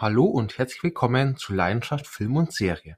Hallo 0.00 0.24
und 0.24 0.56
herzlich 0.56 0.82
willkommen 0.82 1.36
zu 1.36 1.52
Leidenschaft 1.52 2.06
Film 2.06 2.34
und 2.36 2.54
Serie. 2.54 2.96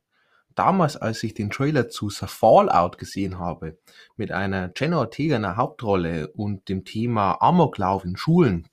Damals, 0.54 0.97
als 0.97 1.21
ich 1.25 1.35
den 1.35 1.51
Trailer 1.51 1.89
zu 1.89 2.10
The 2.10 2.27
Fallout 2.28 2.97
gesehen 2.97 3.40
habe, 3.40 3.77
mit 4.14 4.30
einer 4.30 4.71
Jenna 4.76 4.98
Ortega 4.98 5.34
in 5.34 5.42
der 5.42 5.56
Hauptrolle 5.56 6.28
und 6.28 6.68
dem 6.68 6.84
Thema 6.84 7.42
Amoklauf 7.42 8.04
in 8.04 8.16
Schulen, 8.16 8.68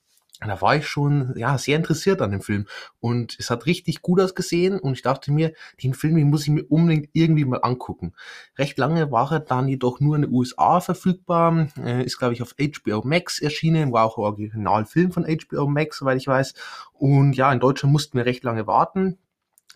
da 0.47 0.61
war 0.61 0.75
ich 0.75 0.87
schon 0.87 1.33
ja 1.35 1.57
sehr 1.57 1.75
interessiert 1.75 2.21
an 2.21 2.31
dem 2.31 2.41
Film 2.41 2.65
und 2.99 3.35
es 3.39 3.49
hat 3.49 3.65
richtig 3.65 4.01
gut 4.01 4.21
ausgesehen 4.21 4.79
und 4.79 4.93
ich 4.93 5.01
dachte 5.01 5.31
mir, 5.31 5.53
den 5.83 5.93
Film 5.93 6.15
den 6.15 6.29
muss 6.29 6.43
ich 6.43 6.49
mir 6.49 6.63
unbedingt 6.69 7.09
irgendwie 7.13 7.45
mal 7.45 7.59
angucken. 7.61 8.13
Recht 8.57 8.77
lange 8.77 9.11
war 9.11 9.31
er 9.31 9.39
dann 9.41 9.67
jedoch 9.67 9.99
nur 9.99 10.15
in 10.15 10.23
den 10.23 10.31
USA 10.31 10.79
verfügbar, 10.79 11.67
äh, 11.77 12.03
ist 12.03 12.17
glaube 12.17 12.33
ich 12.33 12.41
auf 12.41 12.55
HBO 12.57 13.01
Max 13.05 13.39
erschienen, 13.39 13.91
war 13.91 14.05
auch 14.05 14.17
Originalfilm 14.17 15.11
von 15.11 15.25
HBO 15.25 15.67
Max, 15.67 15.97
soweit 15.97 16.17
ich 16.17 16.27
weiß. 16.27 16.53
Und 16.93 17.33
ja, 17.33 17.51
in 17.51 17.59
Deutschland 17.59 17.91
mussten 17.91 18.17
wir 18.17 18.25
recht 18.25 18.43
lange 18.43 18.67
warten. 18.67 19.17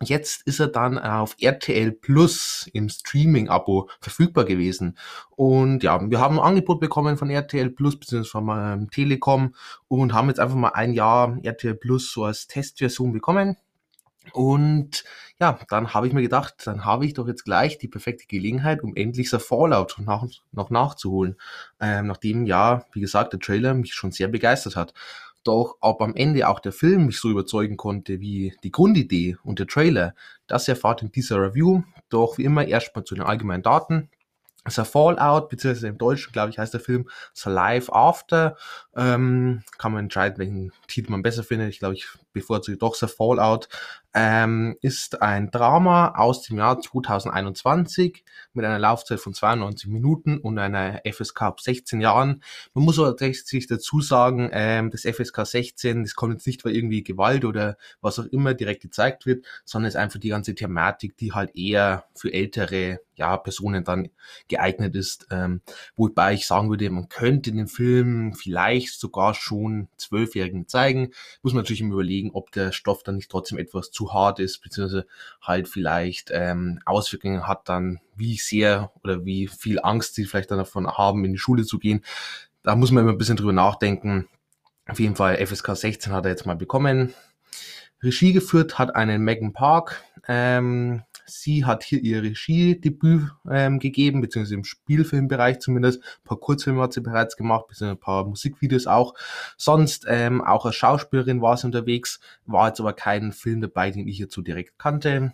Jetzt 0.02 0.42
ist 0.48 0.60
er 0.60 0.68
dann 0.68 0.98
auf 0.98 1.36
RTL 1.40 1.92
Plus 1.92 2.68
im 2.74 2.90
Streaming-Abo 2.90 3.90
verfügbar 4.02 4.44
gewesen. 4.44 4.98
Und 5.32 5.84
ja, 5.84 6.00
wir 6.10 6.20
haben 6.20 6.40
ein 6.40 6.46
Angebot 6.46 6.80
bekommen 6.80 7.16
von 7.16 7.30
RTL 7.30 7.70
Plus 7.70 8.00
bzw. 8.00 8.24
von 8.24 8.50
ähm, 8.50 8.90
Telekom 8.90 9.54
und 9.88 10.14
haben 10.14 10.30
jetzt 10.30 10.40
einfach 10.40 10.56
mal 10.56 10.70
ein 10.70 10.94
Jahr 10.94 11.38
RTL 11.44 11.76
Plus 11.76 12.12
so 12.12 12.26
als 12.26 12.48
Testversion 12.48 13.14
bekommen. 13.14 13.58
Und 14.32 15.04
ja, 15.40 15.60
dann 15.70 15.94
habe 15.94 16.08
ich 16.08 16.14
mir 16.14 16.22
gedacht, 16.22 16.56
dann 16.66 16.86
habe 16.86 17.06
ich 17.06 17.14
doch 17.14 17.28
jetzt 17.28 17.44
gleich 17.44 17.78
die 17.78 17.90
perfekte 17.90 18.26
Gelegenheit, 18.26 18.82
um 18.82 18.96
endlich 18.96 19.30
so 19.30 19.38
Fallout 19.40 19.98
nach, 20.00 20.26
noch 20.52 20.70
nachzuholen. 20.70 21.36
Ähm, 21.80 22.08
nachdem 22.08 22.46
ja, 22.46 22.86
wie 22.94 23.02
gesagt, 23.02 23.34
der 23.34 23.40
Trailer 23.40 23.74
mich 23.74 23.94
schon 23.94 24.12
sehr 24.12 24.30
begeistert 24.30 24.76
hat. 24.76 24.94
Doch 25.44 25.78
ob 25.82 26.02
am 26.02 26.16
Ende 26.16 26.48
auch 26.48 26.60
der 26.60 26.72
Film 26.72 27.08
mich 27.08 27.20
so 27.20 27.30
überzeugen 27.30 27.78
konnte 27.78 28.20
wie 28.22 28.56
die 28.64 28.72
Grundidee 28.72 29.38
und 29.44 29.60
der 29.60 29.68
Trailer, 29.68 30.16
das 30.48 30.68
erfahrt 30.68 31.02
in 31.02 31.12
dieser 31.12 31.42
Review. 31.42 31.84
Doch 32.10 32.38
wie 32.38 32.46
immer 32.46 32.66
erstmal 32.66 33.04
zu 33.04 33.16
den 33.16 33.24
allgemeinen 33.24 33.64
Daten. 33.64 34.10
The 34.66 34.86
Fallout, 34.86 35.50
beziehungsweise 35.50 35.90
im 35.90 35.98
Deutschen, 35.98 36.32
glaube 36.32 36.50
ich, 36.50 36.58
heißt 36.58 36.74
der 36.74 36.80
Film 36.80 37.10
Life 37.44 37.92
After. 37.94 38.56
Ähm, 38.96 39.64
kann 39.78 39.92
man 39.92 40.06
entscheiden, 40.06 40.38
welchen 40.38 40.72
Titel 40.88 41.12
man 41.12 41.22
besser 41.22 41.44
findet. 41.44 41.70
Ich 41.70 41.80
glaube, 41.80 41.96
ich 41.96 42.08
bevorzuge 42.32 42.78
doch 42.78 42.96
The 42.96 43.08
Fallout. 43.08 43.68
Ähm, 44.16 44.76
ist 44.82 45.22
ein 45.22 45.50
Drama 45.50 46.16
aus 46.16 46.44
dem 46.44 46.58
Jahr 46.58 46.80
2021 46.80 48.24
mit 48.54 48.64
einer 48.64 48.80
Laufzeit 48.80 49.20
von 49.20 49.34
92 49.34 49.90
Minuten 49.90 50.38
und 50.38 50.60
einer 50.60 51.02
FSK 51.04 51.42
ab 51.42 51.62
16 51.62 52.00
Jahren. 52.00 52.44
Man 52.74 52.86
muss 52.86 52.98
tatsächlich 52.98 53.68
dazu 53.68 54.02
sagen, 54.02 54.50
ähm, 54.52 54.92
das 54.92 55.02
FSK 55.02 55.46
16, 55.46 56.04
das 56.04 56.16
kommt 56.16 56.34
jetzt 56.34 56.48
nicht, 56.48 56.64
weil 56.64 56.76
irgendwie 56.76 57.04
Gewalt 57.04 57.44
oder 57.44 57.78
was 58.02 58.20
auch 58.20 58.26
immer 58.26 58.54
direkt 58.54 58.82
gezeigt 58.82 59.26
wird, 59.26 59.46
sondern 59.66 59.88
ist 59.88 59.96
einfach 59.96 60.20
die 60.20 60.30
ganze 60.30 60.54
Thematik, 60.54 61.18
die 61.18 61.34
halt 61.34 61.56
eher 61.56 62.06
für 62.14 62.32
ältere 62.32 63.00
ja, 63.16 63.38
Personen 63.38 63.84
dann 63.84 64.10
geeignet 64.48 64.96
ist. 64.96 65.28
Ähm, 65.30 65.62
wobei 65.96 66.34
ich 66.34 66.48
sagen 66.48 66.70
würde, 66.70 66.90
man 66.90 67.10
könnte 67.10 67.52
den 67.52 67.68
Film 67.68 68.34
vielleicht 68.34 69.00
sogar 69.00 69.34
schon 69.34 69.88
Zwölfjährigen 69.98 70.68
zeigen. 70.68 71.12
Muss 71.42 71.54
man 71.54 71.64
natürlich 71.64 71.82
immer 71.82 71.94
überlegen, 71.94 72.32
ob 72.34 72.52
der 72.52 72.72
Stoff 72.72 73.04
dann 73.04 73.16
nicht 73.16 73.30
trotzdem 73.30 73.58
etwas 73.58 73.92
zu 73.92 74.03
hart 74.12 74.40
ist, 74.40 74.60
beziehungsweise 74.62 75.06
halt 75.42 75.68
vielleicht 75.68 76.32
ähm, 76.34 76.80
Auswirkungen 76.86 77.48
hat 77.48 77.70
dann, 77.70 78.00
wie 78.16 78.38
sehr 78.38 78.92
oder 79.04 79.26
wie 79.26 79.48
viel 79.48 79.80
Angst 79.82 80.16
sie 80.16 80.26
vielleicht 80.26 80.52
dann 80.52 80.58
davon 80.58 80.88
haben, 80.88 81.24
in 81.26 81.34
die 81.34 81.40
Schule 81.40 81.64
zu 81.64 81.80
gehen. 81.80 82.04
Da 82.64 82.76
muss 82.76 82.92
man 82.92 83.04
immer 83.04 83.14
ein 83.14 83.18
bisschen 83.18 83.38
drüber 83.38 83.54
nachdenken. 83.54 84.28
Auf 84.88 85.00
jeden 85.00 85.16
Fall 85.16 85.46
FSK 85.46 85.76
16 85.76 86.14
hat 86.14 86.26
er 86.26 86.32
jetzt 86.32 86.46
mal 86.46 86.56
bekommen. 86.56 87.14
Regie 88.02 88.34
geführt 88.34 88.80
hat 88.80 88.96
einen 88.96 89.24
Megan 89.24 89.54
Park. 89.54 90.04
Ähm, 90.28 91.04
Sie 91.26 91.66
hat 91.66 91.84
hier 91.84 92.02
ihr 92.02 92.24
Regiedebüt 92.24 93.30
ähm, 93.50 93.80
gegeben, 93.80 94.22
beziehungsweise 94.22 94.56
im 94.56 94.64
Spielfilmbereich 94.64 95.60
zumindest. 95.60 96.02
Ein 96.02 96.24
paar 96.24 96.40
Kurzfilme 96.40 96.82
hat 96.82 96.94
sie 96.94 97.02
bereits 97.02 97.38
gemacht, 97.38 97.68
beziehungsweise 97.68 97.98
ein 97.98 98.00
paar 98.00 98.26
Musikvideos 98.26 98.88
auch. 98.88 99.14
Sonst 99.58 100.06
ähm, 100.08 100.42
auch 100.42 100.66
als 100.66 100.76
Schauspielerin 100.76 101.42
war 101.42 101.58
sie 101.58 101.68
unterwegs, 101.68 102.20
war 102.46 102.68
jetzt 102.68 102.80
aber 102.80 102.94
kein 102.94 103.32
Film 103.32 103.62
dabei, 103.62 103.92
den 103.92 104.08
ich 104.08 104.18
hierzu 104.18 104.42
direkt 104.42 104.78
kannte. 104.78 105.34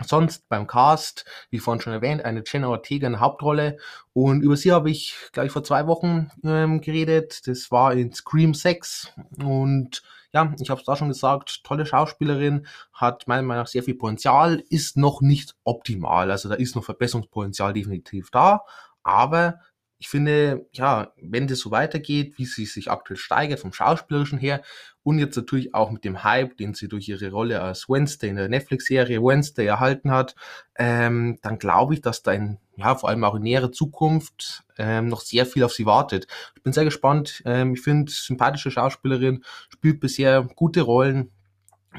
Sonst 0.00 0.48
beim 0.48 0.66
Cast, 0.66 1.26
wie 1.50 1.58
vorhin 1.58 1.82
schon 1.82 1.92
erwähnt, 1.92 2.24
eine 2.24 2.42
Jenna 2.46 2.68
Ortega 2.68 3.06
in 3.06 3.20
Hauptrolle. 3.20 3.76
Und 4.14 4.42
über 4.42 4.56
sie 4.56 4.72
habe 4.72 4.90
ich 4.90 5.14
gleich 5.32 5.50
vor 5.52 5.64
zwei 5.64 5.86
Wochen 5.86 6.30
ähm, 6.44 6.80
geredet. 6.80 7.46
Das 7.46 7.70
war 7.70 7.92
in 7.92 8.12
Scream 8.12 8.54
6. 8.54 9.12
Und 9.42 10.02
ja, 10.32 10.54
ich 10.60 10.70
habe 10.70 10.80
es 10.80 10.86
da 10.86 10.96
schon 10.96 11.08
gesagt, 11.08 11.62
tolle 11.64 11.86
Schauspielerin, 11.86 12.66
hat 12.92 13.28
meiner 13.28 13.42
Meinung 13.42 13.62
nach 13.64 13.68
sehr 13.68 13.82
viel 13.82 13.94
Potenzial, 13.94 14.62
ist 14.70 14.96
noch 14.96 15.20
nicht 15.20 15.54
optimal. 15.64 16.30
Also 16.30 16.48
da 16.48 16.54
ist 16.54 16.74
noch 16.74 16.84
Verbesserungspotenzial 16.84 17.72
definitiv 17.72 18.30
da. 18.30 18.64
Aber 19.02 19.60
ich 20.02 20.08
finde, 20.08 20.66
ja, 20.72 21.12
wenn 21.16 21.46
das 21.46 21.60
so 21.60 21.70
weitergeht, 21.70 22.36
wie 22.36 22.44
sie 22.44 22.64
sich 22.64 22.90
aktuell 22.90 23.16
steigert 23.16 23.60
vom 23.60 23.72
Schauspielerischen 23.72 24.38
her 24.38 24.62
und 25.04 25.20
jetzt 25.20 25.36
natürlich 25.36 25.74
auch 25.74 25.92
mit 25.92 26.04
dem 26.04 26.24
Hype, 26.24 26.56
den 26.56 26.74
sie 26.74 26.88
durch 26.88 27.08
ihre 27.08 27.30
Rolle 27.30 27.60
als 27.60 27.88
Wednesday 27.88 28.30
in 28.30 28.36
der 28.36 28.48
Netflix-Serie 28.48 29.22
Wednesday 29.22 29.66
erhalten 29.66 30.10
hat, 30.10 30.34
ähm, 30.76 31.38
dann 31.42 31.58
glaube 31.58 31.94
ich, 31.94 32.00
dass 32.00 32.22
da 32.22 32.32
in, 32.32 32.58
ja, 32.76 32.94
vor 32.94 33.08
allem 33.08 33.24
auch 33.24 33.34
in 33.34 33.42
näherer 33.42 33.72
Zukunft 33.72 34.64
ähm, 34.78 35.08
noch 35.08 35.20
sehr 35.20 35.46
viel 35.46 35.64
auf 35.64 35.72
sie 35.72 35.86
wartet. 35.86 36.26
Ich 36.56 36.62
bin 36.62 36.72
sehr 36.72 36.84
gespannt. 36.84 37.42
Ähm, 37.44 37.74
ich 37.74 37.82
finde, 37.82 38.10
sympathische 38.10 38.70
Schauspielerin, 38.70 39.44
spielt 39.68 40.00
bisher 40.00 40.42
gute 40.56 40.82
Rollen, 40.82 41.30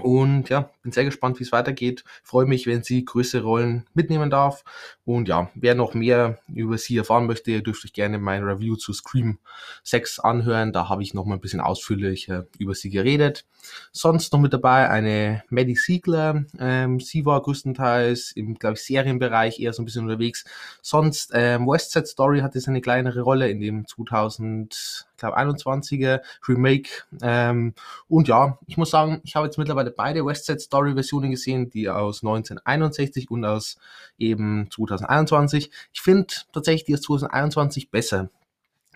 und 0.02 0.50
ja, 0.50 0.72
bin 0.82 0.92
sehr 0.92 1.06
gespannt, 1.06 1.40
wie 1.40 1.44
es 1.44 1.52
weitergeht. 1.52 2.04
Freue 2.24 2.46
mich, 2.46 2.66
wenn 2.66 2.82
sie 2.84 3.06
größere 3.06 3.44
Rollen 3.44 3.86
mitnehmen 3.94 4.30
darf. 4.30 4.64
Und 5.06 5.28
ja, 5.28 5.52
wer 5.54 5.76
noch 5.76 5.94
mehr 5.94 6.40
über 6.48 6.78
sie 6.78 6.98
erfahren 6.98 7.28
möchte, 7.28 7.62
dürfte 7.62 7.88
ich 7.88 7.94
gerne 7.94 8.18
mein 8.18 8.44
Review 8.44 8.76
zu 8.76 8.92
Scream 8.94 9.38
6 9.84 10.20
anhören. 10.20 10.74
Da 10.74 10.90
habe 10.90 11.04
ich 11.04 11.14
noch 11.14 11.26
mal 11.26 11.36
ein 11.36 11.42
bisschen 11.42 11.62
ausführlicher 11.62 12.48
über 12.58 12.74
sie 12.74 12.90
geredet. 12.90 13.46
Sonst 13.92 14.34
noch 14.34 14.40
mit 14.40 14.54
dabei 14.54 14.90
eine 14.90 15.44
Maddie 15.50 15.76
Siegler. 15.76 16.44
Ähm, 16.60 17.00
sie 17.00 17.26
war 17.26 17.42
größtenteils 17.42 18.32
im, 18.32 18.56
glaube 18.56 18.76
ich, 18.76 18.84
Serienbereich 18.84 19.60
eher 19.60 19.74
so 19.74 19.84
ein 19.84 19.86
bisschen 19.86 20.06
unterwegs. 20.06 20.44
Sonst 20.82 21.32
ähm, 21.34 21.68
West 21.68 21.92
Side 21.92 22.08
Story 22.08 22.40
hatte 22.40 22.60
eine 22.66 22.82
kleinere 22.82 23.22
Rolle 23.22 23.50
in 23.50 23.60
dem 23.60 23.88
2000 23.88 25.08
glaube 25.18 25.38
21er 25.38 26.22
Remake. 26.48 26.90
Ähm, 27.22 27.74
und 28.08 28.28
ja, 28.28 28.58
ich 28.68 28.78
muss 28.78 28.92
sagen, 28.92 29.22
ich 29.24 29.36
habe 29.36 29.46
jetzt 29.46 29.58
mittlerweile 29.58 29.92
beide 29.92 30.26
West 30.26 30.46
Side 30.46 30.60
Story 30.60 30.94
Versionen 30.94 31.32
gesehen, 31.32 31.70
die 31.70 31.90
aus 31.90 32.24
1961 32.24 33.30
und 33.32 33.46
aus 33.46 33.78
eben 34.18 34.70
2021. 34.72 35.72
Ich 35.94 36.02
finde 36.02 36.34
tatsächlich 36.52 36.86
die 36.86 36.94
aus 36.96 37.02
2021 37.02 37.92
besser. 37.92 38.30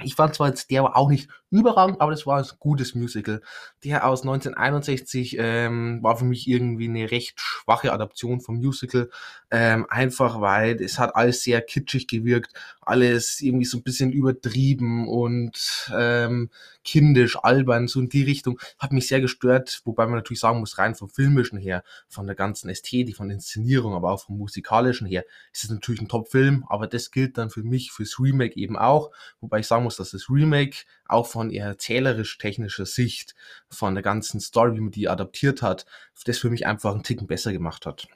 Ich 0.04 0.16
fand 0.16 0.36
zwar 0.36 0.50
jetzt 0.50 0.70
der 0.70 0.84
war 0.84 0.96
auch 0.96 1.10
nicht 1.10 1.30
überragend, 1.50 2.02
aber 2.02 2.12
das 2.12 2.26
war 2.26 2.40
ein 2.40 2.48
gutes 2.60 2.96
Musical. 2.96 3.42
Der 3.84 4.08
aus 4.08 4.22
1961 4.22 5.38
ähm, 5.40 6.02
war 6.04 6.18
für 6.18 6.26
mich 6.26 6.48
irgendwie 6.48 6.88
eine 6.88 7.10
recht 7.12 7.40
schwache 7.40 7.94
Adaption 7.94 8.42
vom 8.42 8.58
Musical. 8.58 9.10
Ähm, 9.50 9.86
einfach 9.90 10.42
weil 10.42 10.82
es 10.82 11.00
hat 11.00 11.16
alles 11.16 11.44
sehr 11.44 11.62
kitschig 11.62 12.08
gewirkt, 12.08 12.54
alles 12.82 13.40
irgendwie 13.40 13.66
so 13.66 13.78
ein 13.78 13.84
bisschen 13.84 14.12
übertrieben 14.12 15.08
und 15.08 15.92
ähm, 15.96 16.50
kindisch, 16.84 17.38
albern, 17.42 17.88
so 17.88 18.00
in 18.00 18.10
die 18.10 18.24
Richtung. 18.24 18.60
Hat 18.80 18.92
mich 18.92 19.08
sehr 19.08 19.22
gestört, 19.22 19.82
wobei 19.86 20.06
man 20.06 20.16
natürlich 20.16 20.40
sagen 20.40 20.60
muss, 20.60 20.78
rein 20.78 20.96
vom 20.96 21.10
Filmischen 21.10 21.60
her, 21.60 21.84
von 22.08 22.26
der 22.26 22.36
ganzen 22.36 22.70
Ästhetik, 22.70 23.18
von 23.18 23.28
der 23.28 23.36
Inszenierung, 23.36 23.94
aber 23.94 24.12
auch 24.12 24.24
vom 24.24 24.38
Musikalischen 24.38 25.08
her, 25.08 25.26
ist 25.54 25.66
es 25.66 25.70
natürlich 25.70 26.02
ein 26.02 26.08
Top-Film, 26.08 26.66
aber 26.68 26.88
das 26.88 27.12
gilt 27.12 27.38
dann 27.38 27.50
für 27.50 27.64
mich 27.64 27.92
fürs 27.92 28.20
Remake 28.20 28.58
eben 28.58 28.78
auch, 28.78 29.12
wobei 29.42 29.60
ich 29.60 29.68
sagen 29.68 29.84
muss, 29.84 29.98
dass 29.98 30.12
das 30.12 30.30
Remake 30.30 30.78
auch 31.10 31.28
von 31.28 31.52
erzählerisch-technischer 31.52 32.86
Sicht, 32.86 33.36
von 33.70 33.94
der 33.94 34.04
ganzen 34.04 34.40
Story, 34.40 34.76
wie 34.76 34.82
man 34.82 34.92
die 34.92 35.10
adaptiert 35.10 35.62
hat, 35.62 35.86
das 36.26 36.38
für 36.38 36.50
mich 36.50 36.66
einfach 36.66 36.94
einen 36.94 37.04
Ticken 37.04 37.28
besser 37.28 37.52
gemacht 37.52 37.86
hat. 37.86 38.08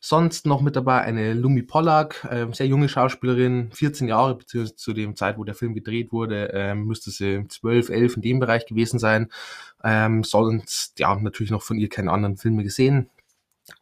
Sonst 0.00 0.46
noch 0.46 0.62
mit 0.62 0.76
dabei 0.76 1.02
eine 1.02 1.34
Lumi 1.34 1.62
Pollack, 1.62 2.24
äh, 2.30 2.46
sehr 2.52 2.66
junge 2.66 2.88
Schauspielerin, 2.88 3.70
14 3.72 4.08
Jahre, 4.08 4.34
beziehungsweise 4.34 4.76
zu 4.76 4.92
dem 4.94 5.14
Zeit, 5.14 5.36
wo 5.36 5.44
der 5.44 5.54
Film 5.54 5.74
gedreht 5.74 6.10
wurde, 6.12 6.52
äh, 6.52 6.74
müsste 6.74 7.10
sie 7.10 7.44
12, 7.46 7.90
11 7.90 8.16
in 8.16 8.22
dem 8.22 8.40
Bereich 8.40 8.64
gewesen 8.64 8.98
sein. 8.98 9.30
Ähm, 9.84 10.24
sonst, 10.24 10.98
ja, 10.98 11.14
natürlich 11.14 11.50
noch 11.50 11.62
von 11.62 11.78
ihr 11.78 11.90
keine 11.90 12.12
anderen 12.12 12.38
Filme 12.38 12.62
gesehen. 12.62 13.10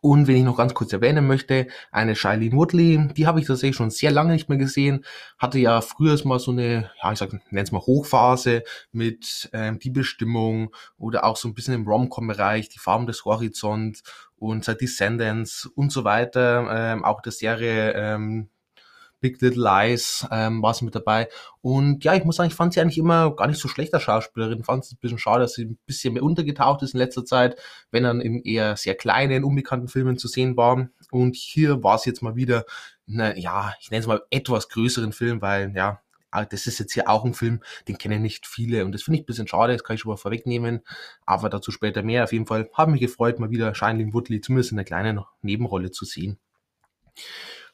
Und 0.00 0.26
wenn 0.26 0.36
ich 0.36 0.44
noch 0.44 0.56
ganz 0.56 0.74
kurz 0.74 0.92
erwähnen 0.92 1.26
möchte, 1.26 1.66
eine 1.90 2.14
Shailene 2.14 2.56
Woodley, 2.56 3.08
die 3.16 3.26
habe 3.26 3.40
ich 3.40 3.46
tatsächlich 3.46 3.76
schon 3.76 3.90
sehr 3.90 4.10
lange 4.10 4.32
nicht 4.32 4.48
mehr 4.48 4.58
gesehen. 4.58 5.04
Hatte 5.38 5.58
ja 5.58 5.80
früher 5.80 6.18
mal 6.24 6.38
so 6.38 6.50
eine, 6.50 6.90
ja, 7.02 7.12
ich 7.12 7.18
sag, 7.18 7.30
nenn's 7.50 7.72
mal 7.72 7.80
Hochphase 7.80 8.62
mit 8.92 9.50
ähm, 9.52 9.78
Die 9.78 9.90
Bestimmung 9.90 10.74
oder 10.96 11.24
auch 11.24 11.36
so 11.36 11.48
ein 11.48 11.54
bisschen 11.54 11.74
im 11.74 11.86
Rom-Com-Bereich, 11.86 12.68
Die 12.68 12.78
Farben 12.78 13.06
des 13.06 13.24
Horizont 13.24 14.02
und 14.36 14.64
seit 14.64 14.80
Descendants 14.80 15.66
und 15.66 15.92
so 15.92 16.04
weiter. 16.04 16.68
Ähm, 16.70 17.04
auch 17.04 17.20
der 17.20 17.32
Serie 17.32 17.92
ähm, 17.94 18.48
Big 19.20 19.40
Little 19.40 19.62
Lies 19.62 20.26
ähm, 20.30 20.62
war 20.62 20.74
sie 20.74 20.84
mit 20.84 20.94
dabei. 20.94 21.28
Und 21.60 22.04
ja, 22.04 22.14
ich 22.14 22.24
muss 22.24 22.36
sagen, 22.36 22.48
ich 22.48 22.54
fand 22.54 22.72
sie 22.72 22.80
eigentlich 22.80 22.98
immer 22.98 23.34
gar 23.34 23.46
nicht 23.46 23.60
so 23.60 23.68
schlechter 23.68 24.00
Schauspielerin. 24.00 24.64
Fand 24.64 24.84
es 24.84 24.92
ein 24.92 24.98
bisschen 25.00 25.18
schade, 25.18 25.42
dass 25.42 25.54
sie 25.54 25.64
ein 25.64 25.78
bisschen 25.86 26.14
mehr 26.14 26.22
untergetaucht 26.22 26.82
ist 26.82 26.94
in 26.94 26.98
letzter 26.98 27.24
Zeit, 27.24 27.56
wenn 27.90 28.04
dann 28.04 28.20
in 28.20 28.42
eher 28.42 28.76
sehr 28.76 28.94
kleinen, 28.94 29.44
unbekannten 29.44 29.88
Filmen 29.88 30.18
zu 30.18 30.28
sehen 30.28 30.56
war. 30.56 30.88
Und 31.10 31.36
hier 31.36 31.82
war 31.82 31.98
sie 31.98 32.10
jetzt 32.10 32.22
mal 32.22 32.36
wieder 32.36 32.64
in 33.06 33.20
einer, 33.20 33.36
ja, 33.38 33.74
ich 33.80 33.90
nenne 33.90 34.00
es 34.00 34.06
mal 34.06 34.22
etwas 34.30 34.68
größeren 34.68 35.12
Film, 35.12 35.40
weil 35.40 35.72
ja, 35.74 36.00
Ah, 36.30 36.44
das 36.44 36.66
ist 36.66 36.78
jetzt 36.78 36.92
hier 36.92 37.08
auch 37.08 37.24
ein 37.24 37.32
Film, 37.32 37.60
den 37.88 37.96
kennen 37.96 38.20
nicht 38.20 38.46
viele 38.46 38.84
und 38.84 38.92
das 38.92 39.02
finde 39.02 39.16
ich 39.16 39.22
ein 39.22 39.26
bisschen 39.26 39.48
schade, 39.48 39.72
das 39.72 39.82
kann 39.82 39.94
ich 39.94 40.02
schon 40.02 40.10
mal 40.10 40.18
vorwegnehmen, 40.18 40.82
aber 41.24 41.48
dazu 41.48 41.70
später 41.70 42.02
mehr. 42.02 42.24
Auf 42.24 42.32
jeden 42.32 42.46
Fall 42.46 42.68
habe 42.74 42.92
mich 42.92 43.00
gefreut, 43.00 43.38
mal 43.38 43.50
wieder 43.50 43.74
Shining 43.74 44.12
Woodley 44.12 44.42
zumindest 44.42 44.72
in 44.72 44.78
einer 44.78 44.84
kleinen 44.84 45.24
Nebenrolle 45.40 45.90
zu 45.90 46.04
sehen. 46.04 46.38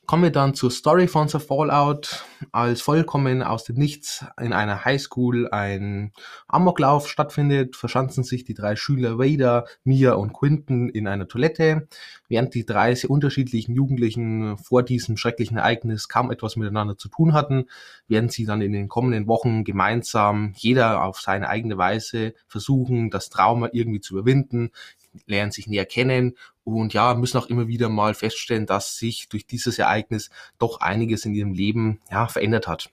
Kommen 0.06 0.24
wir 0.24 0.30
dann 0.30 0.52
zur 0.52 0.70
Story 0.70 1.08
von 1.08 1.28
The 1.28 1.38
Fallout. 1.38 2.24
Als 2.52 2.82
vollkommen 2.82 3.42
aus 3.42 3.64
dem 3.64 3.76
Nichts 3.76 4.24
in 4.38 4.52
einer 4.52 4.84
Highschool 4.84 5.48
ein 5.48 6.12
Amoklauf 6.46 7.08
stattfindet, 7.08 7.74
verschanzen 7.74 8.22
sich 8.22 8.44
die 8.44 8.52
drei 8.52 8.76
Schüler 8.76 9.18
Vader, 9.18 9.64
Mia 9.82 10.12
und 10.12 10.34
Quinton 10.34 10.90
in 10.90 11.08
einer 11.08 11.26
Toilette. 11.26 11.88
Während 12.28 12.54
die 12.54 12.66
drei 12.66 12.94
sehr 12.94 13.08
unterschiedlichen 13.08 13.74
Jugendlichen 13.74 14.58
vor 14.58 14.82
diesem 14.82 15.16
schrecklichen 15.16 15.56
Ereignis 15.56 16.08
kaum 16.08 16.30
etwas 16.30 16.56
miteinander 16.56 16.98
zu 16.98 17.08
tun 17.08 17.32
hatten, 17.32 17.64
werden 18.06 18.28
sie 18.28 18.44
dann 18.44 18.60
in 18.60 18.72
den 18.72 18.88
kommenden 18.88 19.26
Wochen 19.26 19.64
gemeinsam, 19.64 20.52
jeder 20.56 21.02
auf 21.02 21.18
seine 21.18 21.48
eigene 21.48 21.78
Weise, 21.78 22.34
versuchen, 22.46 23.08
das 23.08 23.30
Trauma 23.30 23.70
irgendwie 23.72 24.00
zu 24.00 24.14
überwinden, 24.14 24.70
lernen 25.26 25.52
sich 25.52 25.66
näher 25.66 25.86
kennen 25.86 26.36
und 26.64 26.94
ja, 26.94 27.14
müssen 27.14 27.38
auch 27.38 27.46
immer 27.46 27.68
wieder 27.68 27.88
mal 27.88 28.14
feststellen, 28.14 28.66
dass 28.66 28.96
sich 28.96 29.28
durch 29.28 29.46
dieses 29.46 29.78
Ereignis 29.78 30.30
doch 30.58 30.80
einiges 30.80 31.24
in 31.24 31.34
ihrem 31.34 31.52
Leben 31.52 32.00
ja, 32.10 32.26
verändert 32.26 32.66
hat. 32.66 32.90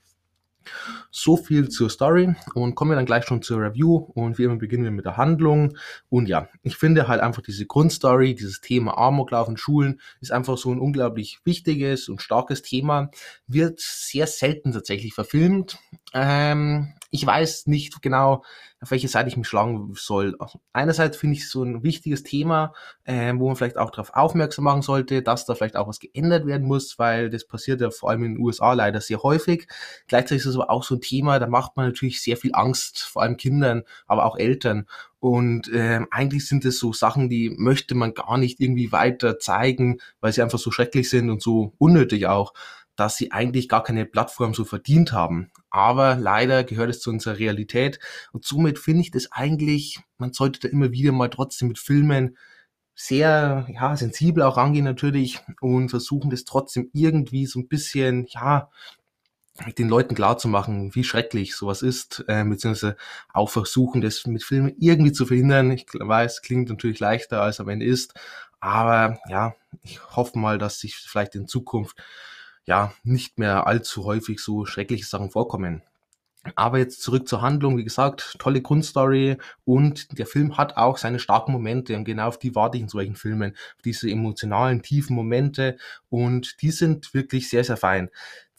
So 1.09 1.37
viel 1.37 1.69
zur 1.69 1.89
Story 1.89 2.35
und 2.53 2.75
kommen 2.75 2.91
wir 2.91 2.95
dann 2.95 3.07
gleich 3.07 3.25
schon 3.25 3.41
zur 3.41 3.61
Review 3.61 3.95
und 3.95 4.37
wie 4.37 4.43
immer 4.43 4.57
beginnen 4.57 4.83
wir 4.83 4.91
mit 4.91 5.05
der 5.05 5.17
Handlung 5.17 5.75
und 6.09 6.29
ja, 6.29 6.49
ich 6.61 6.77
finde 6.77 7.07
halt 7.07 7.19
einfach 7.19 7.41
diese 7.41 7.65
Grundstory, 7.65 8.35
dieses 8.35 8.61
Thema 8.61 8.97
Amoklauf 8.97 9.49
in 9.49 9.57
Schulen 9.57 9.99
ist 10.19 10.31
einfach 10.31 10.57
so 10.57 10.71
ein 10.71 10.79
unglaublich 10.79 11.39
wichtiges 11.45 12.09
und 12.09 12.21
starkes 12.21 12.61
Thema, 12.61 13.09
wird 13.47 13.79
sehr 13.79 14.27
selten 14.27 14.71
tatsächlich 14.71 15.15
verfilmt. 15.15 15.79
Ähm, 16.13 16.93
ich 17.11 17.25
weiß 17.25 17.67
nicht 17.67 18.01
genau, 18.01 18.43
auf 18.81 18.89
welche 18.89 19.09
Seite 19.09 19.29
ich 19.29 19.37
mich 19.37 19.47
schlagen 19.47 19.93
soll. 19.95 20.35
Einerseits 20.73 21.17
finde 21.17 21.35
ich 21.35 21.49
so 21.49 21.63
ein 21.63 21.83
wichtiges 21.83 22.23
Thema, 22.23 22.73
äh, 23.03 23.33
wo 23.35 23.47
man 23.47 23.55
vielleicht 23.55 23.77
auch 23.77 23.91
darauf 23.91 24.15
aufmerksam 24.15 24.63
machen 24.63 24.81
sollte, 24.81 25.21
dass 25.21 25.45
da 25.45 25.53
vielleicht 25.53 25.75
auch 25.75 25.87
was 25.87 25.99
geändert 25.99 26.47
werden 26.47 26.65
muss, 26.65 26.97
weil 26.97 27.29
das 27.29 27.45
passiert 27.45 27.81
ja 27.81 27.91
vor 27.91 28.09
allem 28.09 28.23
in 28.23 28.35
den 28.35 28.43
USA 28.43 28.73
leider 28.73 29.01
sehr 29.01 29.21
häufig. 29.21 29.67
Gleichzeitig 30.07 30.39
ist 30.39 30.47
es 30.47 30.55
aber 30.55 30.71
auch 30.71 30.83
so 30.83 30.95
ein 30.95 31.01
Thema, 31.01 31.37
da 31.37 31.47
macht 31.47 31.75
man 31.77 31.87
natürlich 31.87 32.21
sehr 32.21 32.37
viel 32.37 32.51
Angst, 32.55 32.99
vor 32.99 33.21
allem 33.21 33.37
Kindern, 33.37 33.83
aber 34.07 34.25
auch 34.25 34.37
Eltern. 34.37 34.87
Und 35.19 35.69
ähm, 35.71 36.07
eigentlich 36.09 36.47
sind 36.47 36.65
es 36.65 36.79
so 36.79 36.93
Sachen, 36.93 37.29
die 37.29 37.51
möchte 37.55 37.93
man 37.93 38.15
gar 38.15 38.39
nicht 38.39 38.59
irgendwie 38.59 38.91
weiter 38.91 39.37
zeigen, 39.37 39.99
weil 40.19 40.33
sie 40.33 40.41
einfach 40.41 40.57
so 40.57 40.71
schrecklich 40.71 41.09
sind 41.09 41.29
und 41.29 41.43
so 41.43 41.73
unnötig 41.77 42.25
auch 42.25 42.53
dass 42.95 43.15
sie 43.15 43.31
eigentlich 43.31 43.69
gar 43.69 43.83
keine 43.83 44.05
Plattform 44.05 44.53
so 44.53 44.65
verdient 44.65 45.11
haben. 45.11 45.51
Aber 45.69 46.15
leider 46.15 46.63
gehört 46.63 46.89
es 46.89 46.99
zu 46.99 47.09
unserer 47.09 47.39
Realität 47.39 47.99
und 48.31 48.45
somit 48.45 48.79
finde 48.79 49.01
ich 49.01 49.11
das 49.11 49.31
eigentlich, 49.31 49.99
man 50.17 50.33
sollte 50.33 50.59
da 50.59 50.67
immer 50.67 50.91
wieder 50.91 51.11
mal 51.11 51.29
trotzdem 51.29 51.69
mit 51.69 51.79
Filmen 51.79 52.37
sehr 52.93 53.67
ja, 53.73 53.95
sensibel 53.95 54.43
auch 54.43 54.57
rangehen 54.57 54.85
natürlich 54.85 55.39
und 55.61 55.89
versuchen 55.89 56.29
das 56.29 56.45
trotzdem 56.45 56.89
irgendwie 56.93 57.45
so 57.45 57.59
ein 57.59 57.67
bisschen, 57.67 58.27
ja, 58.29 58.69
den 59.77 59.89
Leuten 59.89 60.15
klar 60.15 60.37
zu 60.37 60.47
machen, 60.47 60.95
wie 60.95 61.03
schrecklich 61.03 61.55
sowas 61.55 61.81
ist, 61.81 62.23
äh, 62.27 62.43
beziehungsweise 62.43 62.95
auch 63.33 63.49
versuchen, 63.49 64.01
das 64.01 64.25
mit 64.25 64.43
Filmen 64.43 64.75
irgendwie 64.79 65.11
zu 65.11 65.25
verhindern. 65.25 65.71
Ich 65.71 65.85
weiß, 65.93 66.41
klingt 66.41 66.69
natürlich 66.69 66.99
leichter, 66.99 67.41
als 67.41 67.59
am 67.59 67.69
Ende 67.69 67.85
ist, 67.85 68.13
aber 68.59 69.19
ja, 69.27 69.55
ich 69.83 69.99
hoffe 70.15 70.37
mal, 70.37 70.57
dass 70.57 70.79
sich 70.79 70.95
vielleicht 70.95 71.35
in 71.35 71.47
Zukunft 71.47 71.97
ja 72.65 72.93
nicht 73.03 73.39
mehr 73.39 73.67
allzu 73.67 74.05
häufig 74.05 74.39
so 74.39 74.65
schreckliche 74.65 75.05
Sachen 75.05 75.31
vorkommen. 75.31 75.83
Aber 76.55 76.79
jetzt 76.79 77.03
zurück 77.03 77.27
zur 77.27 77.43
Handlung. 77.43 77.77
Wie 77.77 77.83
gesagt, 77.83 78.35
tolle 78.39 78.63
Grundstory 78.63 79.37
und 79.63 80.17
der 80.17 80.25
Film 80.25 80.57
hat 80.57 80.75
auch 80.75 80.97
seine 80.97 81.19
starken 81.19 81.51
Momente 81.51 81.95
und 81.95 82.03
genau 82.03 82.27
auf 82.29 82.39
die 82.39 82.55
warte 82.55 82.77
ich 82.77 82.83
in 82.83 82.89
solchen 82.89 83.15
Filmen, 83.15 83.51
auf 83.51 83.81
diese 83.85 84.09
emotionalen, 84.09 84.81
tiefen 84.81 85.15
Momente 85.15 85.77
und 86.09 86.59
die 86.63 86.71
sind 86.71 87.13
wirklich 87.13 87.47
sehr, 87.47 87.63
sehr 87.63 87.77
fein. 87.77 88.09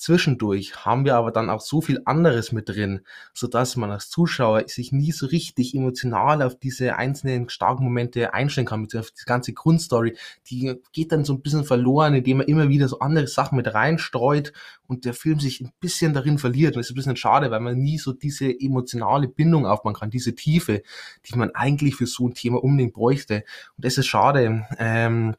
Zwischendurch 0.02 0.84
haben 0.84 1.04
wir 1.04 1.14
aber 1.14 1.30
dann 1.30 1.48
auch 1.48 1.60
so 1.60 1.80
viel 1.80 2.02
anderes 2.06 2.50
mit 2.50 2.68
drin, 2.68 3.02
so 3.32 3.46
dass 3.46 3.76
man 3.76 3.92
als 3.92 4.10
Zuschauer 4.10 4.64
sich 4.66 4.90
nie 4.90 5.12
so 5.12 5.26
richtig 5.26 5.76
emotional 5.76 6.42
auf 6.42 6.58
diese 6.58 6.96
einzelnen 6.96 7.48
starken 7.48 7.84
Momente 7.84 8.34
einstellen 8.34 8.66
kann, 8.66 8.80
mit 8.80 8.96
auf 8.96 9.12
die 9.12 9.24
ganze 9.26 9.52
Grundstory. 9.52 10.16
Die 10.48 10.74
geht 10.90 11.12
dann 11.12 11.24
so 11.24 11.34
ein 11.34 11.40
bisschen 11.40 11.62
verloren, 11.62 12.14
indem 12.14 12.38
man 12.38 12.48
immer 12.48 12.68
wieder 12.68 12.88
so 12.88 12.98
andere 12.98 13.28
Sachen 13.28 13.54
mit 13.54 13.72
reinstreut 13.72 14.52
und 14.88 15.04
der 15.04 15.14
Film 15.14 15.38
sich 15.38 15.60
ein 15.60 15.70
bisschen 15.78 16.14
darin 16.14 16.38
verliert. 16.38 16.74
Und 16.74 16.80
das 16.80 16.86
ist 16.86 16.94
ein 16.94 16.96
bisschen 16.96 17.14
schade, 17.14 17.52
weil 17.52 17.60
man 17.60 17.78
nie 17.78 17.98
so 17.98 18.12
diese 18.12 18.50
emotionale 18.50 19.28
Bindung 19.28 19.66
aufbauen 19.66 19.94
kann, 19.94 20.10
diese 20.10 20.34
Tiefe, 20.34 20.82
die 21.26 21.38
man 21.38 21.52
eigentlich 21.54 21.94
für 21.94 22.08
so 22.08 22.26
ein 22.26 22.34
Thema 22.34 22.60
unbedingt 22.60 22.94
bräuchte. 22.94 23.44
Und 23.76 23.84
das 23.84 23.98
ist 23.98 24.06
schade. 24.06 24.66
Ähm, 24.78 25.36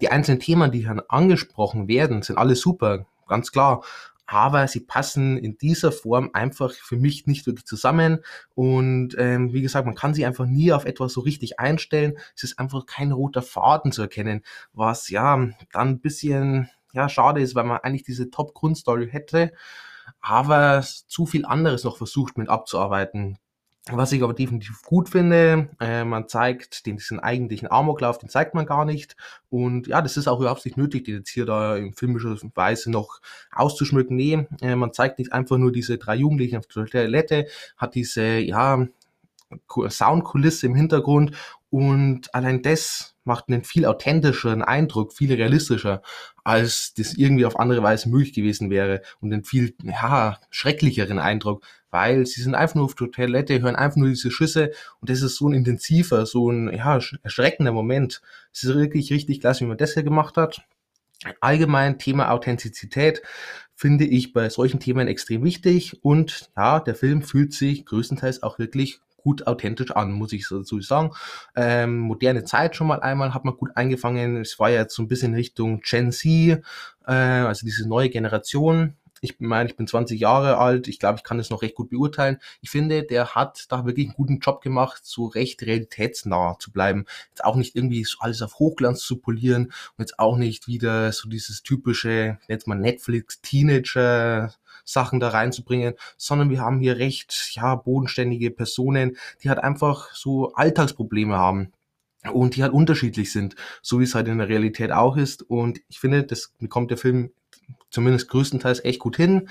die 0.00 0.08
einzelnen 0.08 0.40
Themen, 0.40 0.72
die 0.72 0.86
hier 0.86 1.04
angesprochen 1.08 1.88
werden, 1.88 2.22
sind 2.22 2.38
alle 2.38 2.56
super 2.56 3.06
ganz 3.28 3.52
klar. 3.52 3.84
Aber 4.26 4.68
sie 4.68 4.80
passen 4.80 5.38
in 5.38 5.56
dieser 5.56 5.90
Form 5.90 6.30
einfach 6.34 6.72
für 6.72 6.96
mich 6.96 7.26
nicht 7.26 7.46
wirklich 7.46 7.64
zusammen. 7.64 8.18
Und 8.54 9.16
ähm, 9.18 9.54
wie 9.54 9.62
gesagt, 9.62 9.86
man 9.86 9.94
kann 9.94 10.12
sie 10.12 10.26
einfach 10.26 10.44
nie 10.44 10.72
auf 10.72 10.84
etwas 10.84 11.14
so 11.14 11.20
richtig 11.20 11.58
einstellen. 11.58 12.18
Es 12.36 12.42
ist 12.42 12.58
einfach 12.58 12.84
kein 12.84 13.12
roter 13.12 13.40
Faden 13.40 13.90
zu 13.90 14.02
erkennen, 14.02 14.42
was 14.74 15.08
ja 15.08 15.48
dann 15.72 15.88
ein 15.88 16.00
bisschen 16.00 16.68
ja 16.92 17.08
schade 17.08 17.40
ist, 17.40 17.54
weil 17.54 17.64
man 17.64 17.78
eigentlich 17.78 18.02
diese 18.02 18.30
Top-Grundstory 18.30 19.08
hätte, 19.10 19.52
aber 20.20 20.82
zu 20.82 21.26
viel 21.26 21.44
anderes 21.46 21.84
noch 21.84 21.96
versucht 21.96 22.38
mit 22.38 22.48
abzuarbeiten. 22.48 23.38
Was 23.90 24.12
ich 24.12 24.22
aber 24.22 24.34
definitiv 24.34 24.82
gut 24.82 25.08
finde, 25.08 25.70
äh, 25.80 26.04
man 26.04 26.28
zeigt 26.28 26.84
den, 26.84 26.96
diesen 26.96 27.20
eigentlichen 27.20 27.70
Amoklauf, 27.70 28.18
den 28.18 28.28
zeigt 28.28 28.54
man 28.54 28.66
gar 28.66 28.84
nicht. 28.84 29.16
Und 29.48 29.86
ja, 29.86 30.02
das 30.02 30.16
ist 30.16 30.28
auch 30.28 30.40
überhaupt 30.40 30.64
nicht 30.64 30.76
nötig, 30.76 31.04
den 31.04 31.16
jetzt 31.16 31.30
hier 31.30 31.46
da 31.46 31.76
in 31.76 31.94
filmischer 31.94 32.36
Weise 32.54 32.90
noch 32.90 33.20
auszuschmücken. 33.50 34.16
Nee, 34.16 34.46
äh, 34.60 34.76
man 34.76 34.92
zeigt 34.92 35.18
nicht 35.18 35.32
einfach 35.32 35.56
nur 35.56 35.72
diese 35.72 35.96
drei 35.96 36.16
Jugendlichen 36.16 36.58
auf 36.58 36.66
der 36.66 36.86
Toilette, 36.86 37.46
hat 37.76 37.94
diese, 37.94 38.38
ja, 38.38 38.86
Soundkulisse 39.88 40.66
im 40.66 40.74
Hintergrund 40.74 41.32
und 41.70 42.34
allein 42.34 42.62
das 42.62 43.14
macht 43.24 43.48
einen 43.48 43.62
viel 43.62 43.84
authentischeren 43.84 44.62
Eindruck, 44.62 45.12
viel 45.12 45.32
realistischer, 45.32 46.02
als 46.44 46.94
das 46.94 47.14
irgendwie 47.14 47.44
auf 47.44 47.58
andere 47.58 47.82
Weise 47.82 48.08
möglich 48.08 48.32
gewesen 48.32 48.70
wäre 48.70 49.02
und 49.20 49.32
einen 49.32 49.44
viel 49.44 49.74
ja, 49.82 50.38
schrecklicheren 50.50 51.18
Eindruck, 51.18 51.64
weil 51.90 52.26
sie 52.26 52.42
sind 52.42 52.54
einfach 52.54 52.76
nur 52.76 52.84
auf 52.84 52.94
der 52.94 53.10
Toilette, 53.10 53.60
hören 53.60 53.76
einfach 53.76 53.96
nur 53.96 54.08
diese 54.08 54.30
Schüsse 54.30 54.72
und 55.00 55.10
das 55.10 55.22
ist 55.22 55.36
so 55.36 55.48
ein 55.48 55.54
intensiver, 55.54 56.26
so 56.26 56.50
ein 56.50 56.72
ja, 56.74 56.98
erschreckender 57.22 57.72
Moment. 57.72 58.22
Es 58.52 58.64
ist 58.64 58.74
wirklich 58.74 59.12
richtig 59.12 59.40
klasse, 59.40 59.60
wie 59.60 59.68
man 59.68 59.78
das 59.78 59.94
hier 59.94 60.02
gemacht 60.02 60.36
hat. 60.36 60.62
Allgemein 61.40 61.98
Thema 61.98 62.30
Authentizität 62.30 63.22
finde 63.74 64.04
ich 64.04 64.32
bei 64.32 64.48
solchen 64.48 64.80
Themen 64.80 65.08
extrem 65.08 65.44
wichtig 65.44 66.04
und 66.04 66.50
ja, 66.56 66.80
der 66.80 66.94
Film 66.94 67.22
fühlt 67.22 67.52
sich 67.52 67.84
größtenteils 67.86 68.42
auch 68.42 68.58
wirklich 68.58 69.00
gut 69.16 69.46
authentisch 69.46 69.90
an, 69.90 70.12
muss 70.12 70.32
ich 70.32 70.48
dazu 70.48 70.80
sagen. 70.80 71.10
Ähm, 71.54 71.98
moderne 71.98 72.44
Zeit 72.44 72.76
schon 72.76 72.86
mal 72.86 73.00
einmal 73.00 73.34
hat 73.34 73.44
man 73.44 73.56
gut 73.56 73.70
eingefangen. 73.74 74.36
Es 74.40 74.58
war 74.58 74.70
ja 74.70 74.80
jetzt 74.80 74.94
so 74.94 75.02
ein 75.02 75.08
bisschen 75.08 75.34
Richtung 75.34 75.80
Gen 75.80 76.12
Z, 76.12 76.26
äh, 77.06 77.12
also 77.12 77.66
diese 77.66 77.88
neue 77.88 78.10
Generation 78.10 78.94
ich 79.20 79.40
meine, 79.40 79.68
ich 79.68 79.76
bin 79.76 79.86
20 79.86 80.20
Jahre 80.20 80.58
alt, 80.58 80.88
ich 80.88 80.98
glaube, 80.98 81.18
ich 81.18 81.24
kann 81.24 81.38
das 81.38 81.50
noch 81.50 81.62
recht 81.62 81.74
gut 81.74 81.90
beurteilen. 81.90 82.38
Ich 82.60 82.70
finde, 82.70 83.02
der 83.02 83.34
hat 83.34 83.66
da 83.68 83.86
wirklich 83.86 84.06
einen 84.06 84.16
guten 84.16 84.38
Job 84.38 84.60
gemacht, 84.60 85.02
so 85.04 85.26
recht 85.26 85.62
realitätsnah 85.62 86.58
zu 86.58 86.72
bleiben. 86.72 87.06
Jetzt 87.30 87.44
auch 87.44 87.56
nicht 87.56 87.76
irgendwie 87.76 88.04
so 88.04 88.18
alles 88.20 88.42
auf 88.42 88.58
Hochglanz 88.58 89.00
zu 89.00 89.18
polieren 89.18 89.66
und 89.66 89.98
jetzt 89.98 90.18
auch 90.18 90.36
nicht 90.36 90.68
wieder 90.68 91.12
so 91.12 91.28
dieses 91.28 91.62
typische, 91.62 92.38
jetzt 92.48 92.66
mal 92.66 92.78
Netflix-Teenager 92.78 94.52
Sachen 94.84 95.20
da 95.20 95.28
reinzubringen, 95.28 95.94
sondern 96.16 96.50
wir 96.50 96.60
haben 96.60 96.80
hier 96.80 96.98
recht, 96.98 97.50
ja, 97.52 97.74
bodenständige 97.74 98.50
Personen, 98.50 99.18
die 99.42 99.50
halt 99.50 99.58
einfach 99.58 100.14
so 100.14 100.54
Alltagsprobleme 100.54 101.36
haben 101.36 101.72
und 102.32 102.56
die 102.56 102.62
halt 102.62 102.72
unterschiedlich 102.72 103.30
sind, 103.30 103.54
so 103.82 104.00
wie 104.00 104.04
es 104.04 104.14
halt 104.14 104.28
in 104.28 104.38
der 104.38 104.48
Realität 104.48 104.90
auch 104.92 105.16
ist. 105.16 105.42
Und 105.42 105.80
ich 105.88 106.00
finde, 106.00 106.24
das 106.24 106.52
bekommt 106.58 106.90
der 106.90 106.98
Film 106.98 107.30
zumindest 107.90 108.28
größtenteils 108.28 108.84
echt 108.84 109.00
gut 109.00 109.16
hin. 109.16 109.48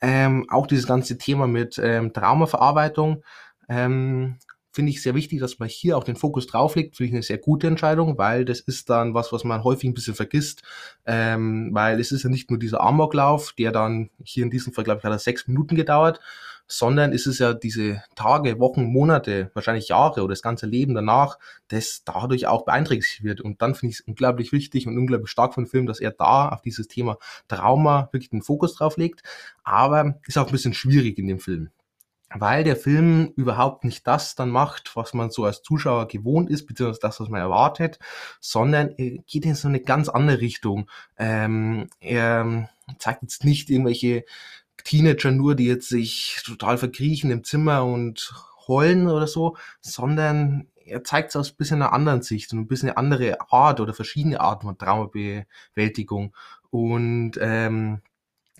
Ähm, 0.00 0.46
auch 0.48 0.66
dieses 0.66 0.86
ganze 0.86 1.18
Thema 1.18 1.46
mit 1.46 1.78
ähm, 1.82 2.12
Traumaverarbeitung. 2.12 3.22
Ähm, 3.68 4.38
finde 4.72 4.90
ich 4.90 5.02
sehr 5.02 5.14
wichtig, 5.14 5.40
dass 5.40 5.58
man 5.58 5.68
hier 5.68 5.96
auch 5.96 6.04
den 6.04 6.16
Fokus 6.16 6.46
drauf 6.46 6.76
legt. 6.76 6.96
Finde 6.96 7.08
ich 7.08 7.14
eine 7.14 7.22
sehr 7.22 7.38
gute 7.38 7.66
Entscheidung, 7.66 8.18
weil 8.18 8.44
das 8.44 8.60
ist 8.60 8.88
dann 8.88 9.14
was, 9.14 9.32
was 9.32 9.44
man 9.44 9.64
häufig 9.64 9.90
ein 9.90 9.94
bisschen 9.94 10.14
vergisst. 10.14 10.62
Ähm, 11.06 11.70
weil 11.72 11.98
es 12.00 12.12
ist 12.12 12.22
ja 12.22 12.30
nicht 12.30 12.50
nur 12.50 12.58
dieser 12.58 12.80
Amoklauf, 12.80 13.52
der 13.58 13.72
dann 13.72 14.10
hier 14.22 14.44
in 14.44 14.50
diesem 14.50 14.72
Fall, 14.72 14.84
glaube 14.84 14.98
ich, 14.98 15.04
hat 15.04 15.12
er 15.12 15.18
sechs 15.18 15.48
Minuten 15.48 15.74
gedauert, 15.74 16.20
sondern 16.70 17.12
es 17.12 17.26
ist 17.26 17.40
ja 17.40 17.52
diese 17.52 18.02
Tage, 18.14 18.60
Wochen, 18.60 18.84
Monate, 18.84 19.50
wahrscheinlich 19.54 19.88
Jahre 19.88 20.22
oder 20.22 20.32
das 20.32 20.42
ganze 20.42 20.66
Leben 20.66 20.94
danach, 20.94 21.38
das 21.68 22.04
dadurch 22.04 22.46
auch 22.46 22.64
beeinträchtigt 22.64 23.24
wird. 23.24 23.40
Und 23.40 23.60
dann 23.60 23.74
finde 23.74 23.92
ich 23.92 24.00
es 24.00 24.06
unglaublich 24.06 24.52
wichtig 24.52 24.86
und 24.86 24.96
unglaublich 24.96 25.30
stark 25.30 25.52
von 25.54 25.66
Film, 25.66 25.86
dass 25.86 26.00
er 26.00 26.12
da 26.12 26.48
auf 26.48 26.62
dieses 26.62 26.86
Thema 26.86 27.18
Trauma 27.48 28.08
wirklich 28.12 28.30
den 28.30 28.42
Fokus 28.42 28.74
drauf 28.74 28.96
legt. 28.96 29.22
Aber 29.64 30.14
ist 30.26 30.38
auch 30.38 30.46
ein 30.46 30.52
bisschen 30.52 30.74
schwierig 30.74 31.18
in 31.18 31.26
dem 31.26 31.40
Film 31.40 31.70
weil 32.32 32.62
der 32.62 32.76
Film 32.76 33.32
überhaupt 33.34 33.82
nicht 33.82 34.06
das 34.06 34.36
dann 34.36 34.50
macht, 34.50 34.94
was 34.94 35.14
man 35.14 35.30
so 35.30 35.44
als 35.44 35.62
Zuschauer 35.62 36.06
gewohnt 36.06 36.48
ist, 36.48 36.66
beziehungsweise 36.66 37.00
das, 37.00 37.18
was 37.18 37.28
man 37.28 37.40
erwartet, 37.40 37.98
sondern 38.38 38.90
er 38.96 39.18
geht 39.26 39.44
in 39.44 39.56
so 39.56 39.66
eine 39.66 39.80
ganz 39.80 40.08
andere 40.08 40.40
Richtung. 40.40 40.88
Ähm, 41.18 41.88
er 41.98 42.68
zeigt 42.98 43.22
jetzt 43.22 43.44
nicht 43.44 43.68
irgendwelche 43.68 44.24
Teenager 44.84 45.30
nur, 45.30 45.54
die 45.54 45.66
jetzt 45.66 45.88
sich 45.88 46.42
total 46.44 46.78
verkriechen 46.78 47.30
im 47.30 47.44
Zimmer 47.44 47.84
und 47.84 48.32
heulen 48.68 49.08
oder 49.08 49.26
so, 49.26 49.56
sondern 49.80 50.68
er 50.84 51.04
zeigt 51.04 51.30
es 51.30 51.36
aus 51.36 51.52
ein 51.52 51.56
bisschen 51.56 51.82
einer 51.82 51.92
anderen 51.92 52.22
Sicht 52.22 52.52
und 52.52 52.60
ein 52.60 52.68
bisschen 52.68 52.90
eine 52.90 52.98
andere 52.98 53.38
Art 53.50 53.80
oder 53.80 53.94
verschiedene 53.94 54.40
Arten 54.40 54.66
von 54.66 54.78
Traumabewältigung. 54.78 56.34
Und 56.70 57.32
ähm, 57.40 58.00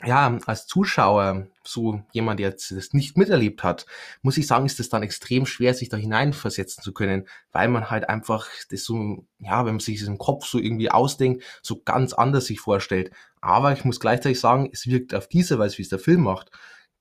ja, 0.04 0.38
als 0.46 0.66
Zuschauer, 0.66 1.46
so 1.62 2.02
jemand, 2.12 2.40
der 2.40 2.50
das 2.52 2.92
nicht 2.92 3.16
miterlebt 3.18 3.62
hat, 3.62 3.86
muss 4.22 4.38
ich 4.38 4.46
sagen, 4.46 4.66
ist 4.66 4.80
es 4.80 4.88
dann 4.88 5.02
extrem 5.02 5.44
schwer, 5.46 5.74
sich 5.74 5.88
da 5.88 5.96
hineinversetzen 5.96 6.82
zu 6.82 6.92
können, 6.92 7.28
weil 7.52 7.68
man 7.68 7.90
halt 7.90 8.08
einfach 8.08 8.48
das 8.70 8.84
so, 8.84 9.24
ja, 9.38 9.66
wenn 9.66 9.74
man 9.74 9.80
sich 9.80 10.00
das 10.00 10.08
im 10.08 10.18
Kopf 10.18 10.46
so 10.46 10.58
irgendwie 10.58 10.90
ausdenkt, 10.90 11.44
so 11.62 11.82
ganz 11.82 12.12
anders 12.14 12.46
sich 12.46 12.60
vorstellt. 12.60 13.10
Aber 13.40 13.72
ich 13.72 13.84
muss 13.84 14.00
gleichzeitig 14.00 14.40
sagen, 14.40 14.70
es 14.72 14.86
wirkt 14.86 15.14
auf 15.14 15.28
diese 15.28 15.58
Weise, 15.58 15.78
wie 15.78 15.82
es 15.82 15.88
der 15.90 15.98
Film 15.98 16.22
macht, 16.22 16.50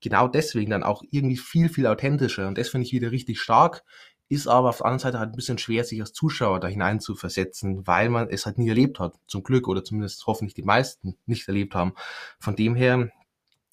genau 0.01 0.27
deswegen 0.27 0.71
dann 0.71 0.83
auch 0.83 1.03
irgendwie 1.09 1.37
viel, 1.37 1.69
viel 1.69 1.87
authentischer. 1.87 2.47
Und 2.47 2.57
das 2.57 2.69
finde 2.69 2.85
ich 2.87 2.93
wieder 2.93 3.11
richtig 3.11 3.39
stark 3.39 3.83
ist 4.29 4.47
aber 4.47 4.69
auf 4.69 4.77
der 4.77 4.85
anderen 4.85 4.99
Seite 4.99 5.19
halt 5.19 5.31
ein 5.31 5.35
bisschen 5.35 5.57
schwer, 5.57 5.83
sich 5.83 5.99
als 5.99 6.13
Zuschauer 6.13 6.59
da 6.59 6.67
hinein 6.67 6.99
zu 6.99 7.15
versetzen, 7.15 7.85
weil 7.87 8.09
man 8.09 8.29
es 8.29 8.45
halt 8.45 8.59
nie 8.59 8.69
erlebt 8.69 8.99
hat, 8.99 9.15
zum 9.27 9.43
Glück, 9.43 9.67
oder 9.67 9.83
zumindest 9.83 10.25
hoffentlich 10.27 10.53
die 10.53 10.63
meisten 10.63 11.17
nicht 11.25 11.47
erlebt 11.47 11.73
haben. 11.73 11.93
Von 12.39 12.55
dem 12.55 12.75
her, 12.75 13.09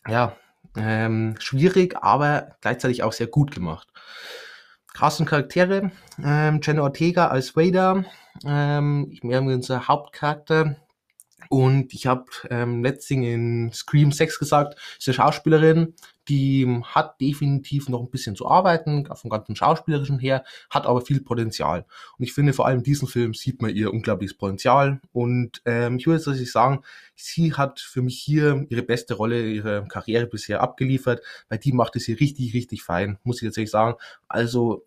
ja, 0.09 0.35
ähm, 0.77 1.37
schwierig, 1.39 1.97
aber 2.03 2.57
gleichzeitig 2.63 3.03
auch 3.03 3.13
sehr 3.13 3.27
gut 3.27 3.55
gemacht. 3.55 3.89
Krassen 4.95 5.27
Charaktere, 5.27 5.93
ähm, 6.25 6.61
Jenna 6.63 6.83
Ortega 6.83 7.29
als 7.29 7.55
Vader, 7.55 8.05
ähm, 8.47 9.15
mehr 9.23 9.43
unser 9.43 9.89
Hauptcharakter, 9.89 10.77
und 11.49 11.93
ich 11.95 12.07
habe 12.07 12.27
ähm, 12.51 12.83
letztens 12.83 13.27
in 13.27 13.73
Scream 13.73 14.13
6 14.13 14.39
gesagt, 14.39 14.77
ist 14.99 15.09
eine 15.09 15.15
Schauspielerin, 15.15 15.95
die 16.29 16.67
hat 16.83 17.21
definitiv 17.21 17.89
noch 17.89 18.01
ein 18.01 18.11
bisschen 18.11 18.35
zu 18.35 18.49
arbeiten, 18.49 19.09
vom 19.15 19.31
ganzen 19.31 19.55
Schauspielerischen 19.55 20.19
her, 20.19 20.45
hat 20.71 20.87
aber 20.87 21.01
viel 21.01 21.21
Potenzial. 21.21 21.87
Und 22.19 22.25
ich 22.25 22.33
finde, 22.33 22.53
vor 22.53 22.67
allem 22.67 22.79
in 22.79 22.85
diesem 22.85 23.07
Film 23.09 23.35
sieht 23.35 23.63
man 23.63 23.75
ihr 23.75 23.93
unglaubliches 23.93 24.37
Potenzial. 24.37 25.01
Und 25.13 25.63
ähm, 25.65 25.99
ich 25.99 26.07
würde 26.07 26.23
tatsächlich 26.23 26.51
sagen, 26.51 26.83
sie 27.15 27.55
hat 27.55 27.81
für 27.81 28.03
mich 28.03 28.19
hier 28.19 28.67
ihre 28.69 28.83
beste 28.83 29.15
Rolle, 29.15 29.49
ihre 29.49 29.87
Karriere 29.89 30.27
bisher 30.27 30.61
abgeliefert, 30.61 31.23
weil 31.49 31.59
die 31.59 31.73
macht 31.73 31.97
es 31.97 32.07
hier 32.07 32.19
richtig, 32.19 32.55
richtig 32.55 32.83
fein, 32.83 33.19
muss 33.23 33.41
ich 33.41 33.49
tatsächlich 33.49 33.71
sagen. 33.71 33.97
Also 34.29 34.85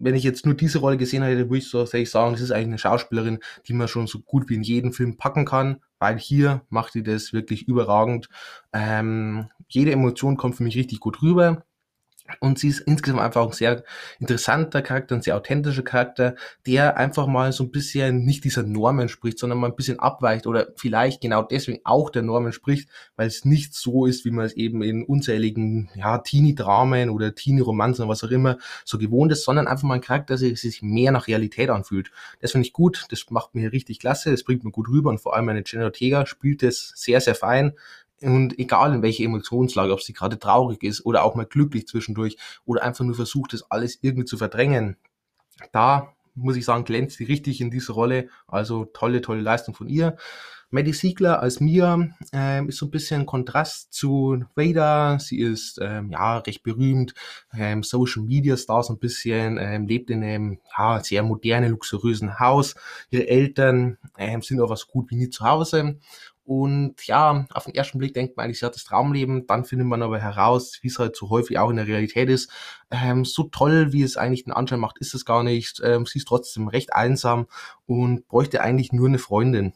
wenn 0.00 0.14
ich 0.14 0.24
jetzt 0.24 0.46
nur 0.46 0.54
diese 0.54 0.78
Rolle 0.78 0.96
gesehen 0.96 1.22
hätte, 1.22 1.48
würde 1.48 1.58
ich 1.58 1.68
so 1.68 1.84
ich 1.92 2.10
sagen, 2.10 2.32
das 2.32 2.40
ist 2.40 2.50
eigentlich 2.50 2.66
eine 2.66 2.78
Schauspielerin, 2.78 3.38
die 3.68 3.74
man 3.74 3.86
schon 3.86 4.06
so 4.06 4.20
gut 4.20 4.48
wie 4.48 4.54
in 4.54 4.62
jedem 4.62 4.92
Film 4.92 5.16
packen 5.16 5.44
kann, 5.44 5.80
weil 5.98 6.18
hier 6.18 6.62
macht 6.70 6.92
sie 6.92 7.02
das 7.02 7.32
wirklich 7.32 7.68
überragend. 7.68 8.28
Ähm, 8.72 9.50
jede 9.68 9.92
Emotion 9.92 10.36
kommt 10.36 10.56
für 10.56 10.64
mich 10.64 10.76
richtig 10.76 11.00
gut 11.00 11.22
rüber. 11.22 11.64
Und 12.40 12.58
sie 12.58 12.68
ist 12.68 12.80
insgesamt 12.80 13.22
einfach 13.22 13.46
ein 13.46 13.52
sehr 13.52 13.82
interessanter 14.18 14.82
Charakter, 14.82 15.14
ein 15.14 15.22
sehr 15.22 15.36
authentischer 15.36 15.82
Charakter, 15.82 16.34
der 16.66 16.96
einfach 16.96 17.26
mal 17.26 17.52
so 17.52 17.64
ein 17.64 17.70
bisschen 17.70 18.24
nicht 18.24 18.44
dieser 18.44 18.62
Norm 18.62 19.00
entspricht, 19.00 19.38
sondern 19.38 19.58
mal 19.58 19.68
ein 19.68 19.76
bisschen 19.76 19.98
abweicht 19.98 20.46
oder 20.46 20.68
vielleicht 20.76 21.20
genau 21.20 21.42
deswegen 21.42 21.80
auch 21.84 22.10
der 22.10 22.22
Norm 22.22 22.46
entspricht, 22.46 22.88
weil 23.16 23.26
es 23.26 23.44
nicht 23.44 23.74
so 23.74 24.06
ist, 24.06 24.24
wie 24.24 24.30
man 24.30 24.46
es 24.46 24.52
eben 24.54 24.82
in 24.82 25.04
unzähligen 25.04 25.90
ja, 25.94 26.18
Teenie-Dramen 26.18 27.10
oder 27.10 27.34
Teenie-Romanzen 27.34 28.02
oder 28.02 28.10
was 28.10 28.24
auch 28.24 28.30
immer 28.30 28.58
so 28.84 28.98
gewohnt 28.98 29.32
ist, 29.32 29.44
sondern 29.44 29.66
einfach 29.66 29.84
mal 29.84 29.94
ein 29.94 30.00
Charakter, 30.00 30.36
der 30.36 30.56
sich 30.56 30.82
mehr 30.82 31.12
nach 31.12 31.26
Realität 31.26 31.70
anfühlt. 31.70 32.10
Das 32.40 32.52
finde 32.52 32.66
ich 32.66 32.72
gut, 32.72 33.06
das 33.10 33.24
macht 33.30 33.54
mir 33.54 33.72
richtig 33.72 33.98
klasse, 33.98 34.30
das 34.30 34.44
bringt 34.44 34.64
mir 34.64 34.70
gut 34.70 34.88
rüber 34.88 35.10
und 35.10 35.20
vor 35.20 35.34
allem 35.34 35.46
meine 35.46 35.62
Jenna 35.66 35.84
Ortega 35.84 36.26
spielt 36.26 36.62
das 36.62 36.92
sehr, 36.94 37.20
sehr 37.20 37.34
fein. 37.34 37.72
Und 38.22 38.58
egal 38.58 38.94
in 38.94 39.02
welche 39.02 39.24
Emotionslage, 39.24 39.92
ob 39.92 40.02
sie 40.02 40.12
gerade 40.12 40.38
traurig 40.38 40.82
ist 40.82 41.04
oder 41.06 41.24
auch 41.24 41.34
mal 41.34 41.46
glücklich 41.46 41.86
zwischendurch 41.86 42.36
oder 42.64 42.82
einfach 42.82 43.04
nur 43.04 43.14
versucht, 43.14 43.52
das 43.52 43.70
alles 43.70 43.98
irgendwie 44.02 44.26
zu 44.26 44.36
verdrängen, 44.36 44.96
da 45.72 46.12
muss 46.34 46.56
ich 46.56 46.64
sagen, 46.64 46.84
glänzt 46.84 47.16
sie 47.16 47.24
richtig 47.24 47.60
in 47.60 47.70
dieser 47.70 47.94
Rolle. 47.94 48.28
Also 48.46 48.86
tolle, 48.86 49.20
tolle 49.20 49.40
Leistung 49.40 49.74
von 49.74 49.88
ihr. 49.88 50.16
Maddie 50.72 50.92
Siegler 50.92 51.40
als 51.40 51.58
Mia 51.58 51.98
ähm, 52.32 52.68
ist 52.68 52.78
so 52.78 52.86
ein 52.86 52.92
bisschen 52.92 53.26
Kontrast 53.26 53.92
zu 53.92 54.44
Vader. 54.54 55.18
Sie 55.18 55.40
ist 55.40 55.80
ähm, 55.82 56.10
ja 56.10 56.38
recht 56.38 56.62
berühmt, 56.62 57.12
ähm, 57.52 57.82
Social 57.82 58.22
Media 58.22 58.56
Star 58.56 58.84
so 58.84 58.92
ein 58.92 59.00
bisschen, 59.00 59.58
ähm, 59.60 59.88
lebt 59.88 60.10
in 60.10 60.22
einem 60.22 60.60
ja, 60.78 61.02
sehr 61.02 61.24
modernen, 61.24 61.72
luxuriösen 61.72 62.38
Haus. 62.38 62.76
Ihre 63.10 63.26
Eltern 63.26 63.98
ähm, 64.16 64.42
sind 64.42 64.60
auch 64.60 64.70
was 64.70 64.86
gut 64.86 65.10
wie 65.10 65.16
nie 65.16 65.28
zu 65.28 65.44
Hause 65.44 65.98
und 66.50 67.06
ja, 67.06 67.46
auf 67.54 67.66
den 67.66 67.76
ersten 67.76 67.98
Blick 67.98 68.12
denkt 68.12 68.36
man 68.36 68.46
eigentlich, 68.46 68.64
hat 68.64 68.74
das 68.74 68.82
Traumleben. 68.82 69.46
Dann 69.46 69.64
findet 69.64 69.86
man 69.86 70.02
aber 70.02 70.18
heraus, 70.18 70.80
wie 70.82 70.88
es 70.88 70.98
halt 70.98 71.14
so 71.14 71.30
häufig 71.30 71.60
auch 71.60 71.70
in 71.70 71.76
der 71.76 71.86
Realität 71.86 72.28
ist. 72.28 72.50
Ähm, 72.90 73.24
so 73.24 73.44
toll, 73.44 73.92
wie 73.92 74.02
es 74.02 74.16
eigentlich 74.16 74.42
den 74.42 74.52
Anschein 74.52 74.80
macht, 74.80 74.98
ist 74.98 75.14
es 75.14 75.24
gar 75.24 75.44
nicht. 75.44 75.80
Ähm, 75.84 76.06
sie 76.06 76.18
ist 76.18 76.26
trotzdem 76.26 76.66
recht 76.66 76.92
einsam 76.92 77.46
und 77.86 78.26
bräuchte 78.26 78.62
eigentlich 78.62 78.90
nur 78.90 79.06
eine 79.06 79.20
Freundin. 79.20 79.74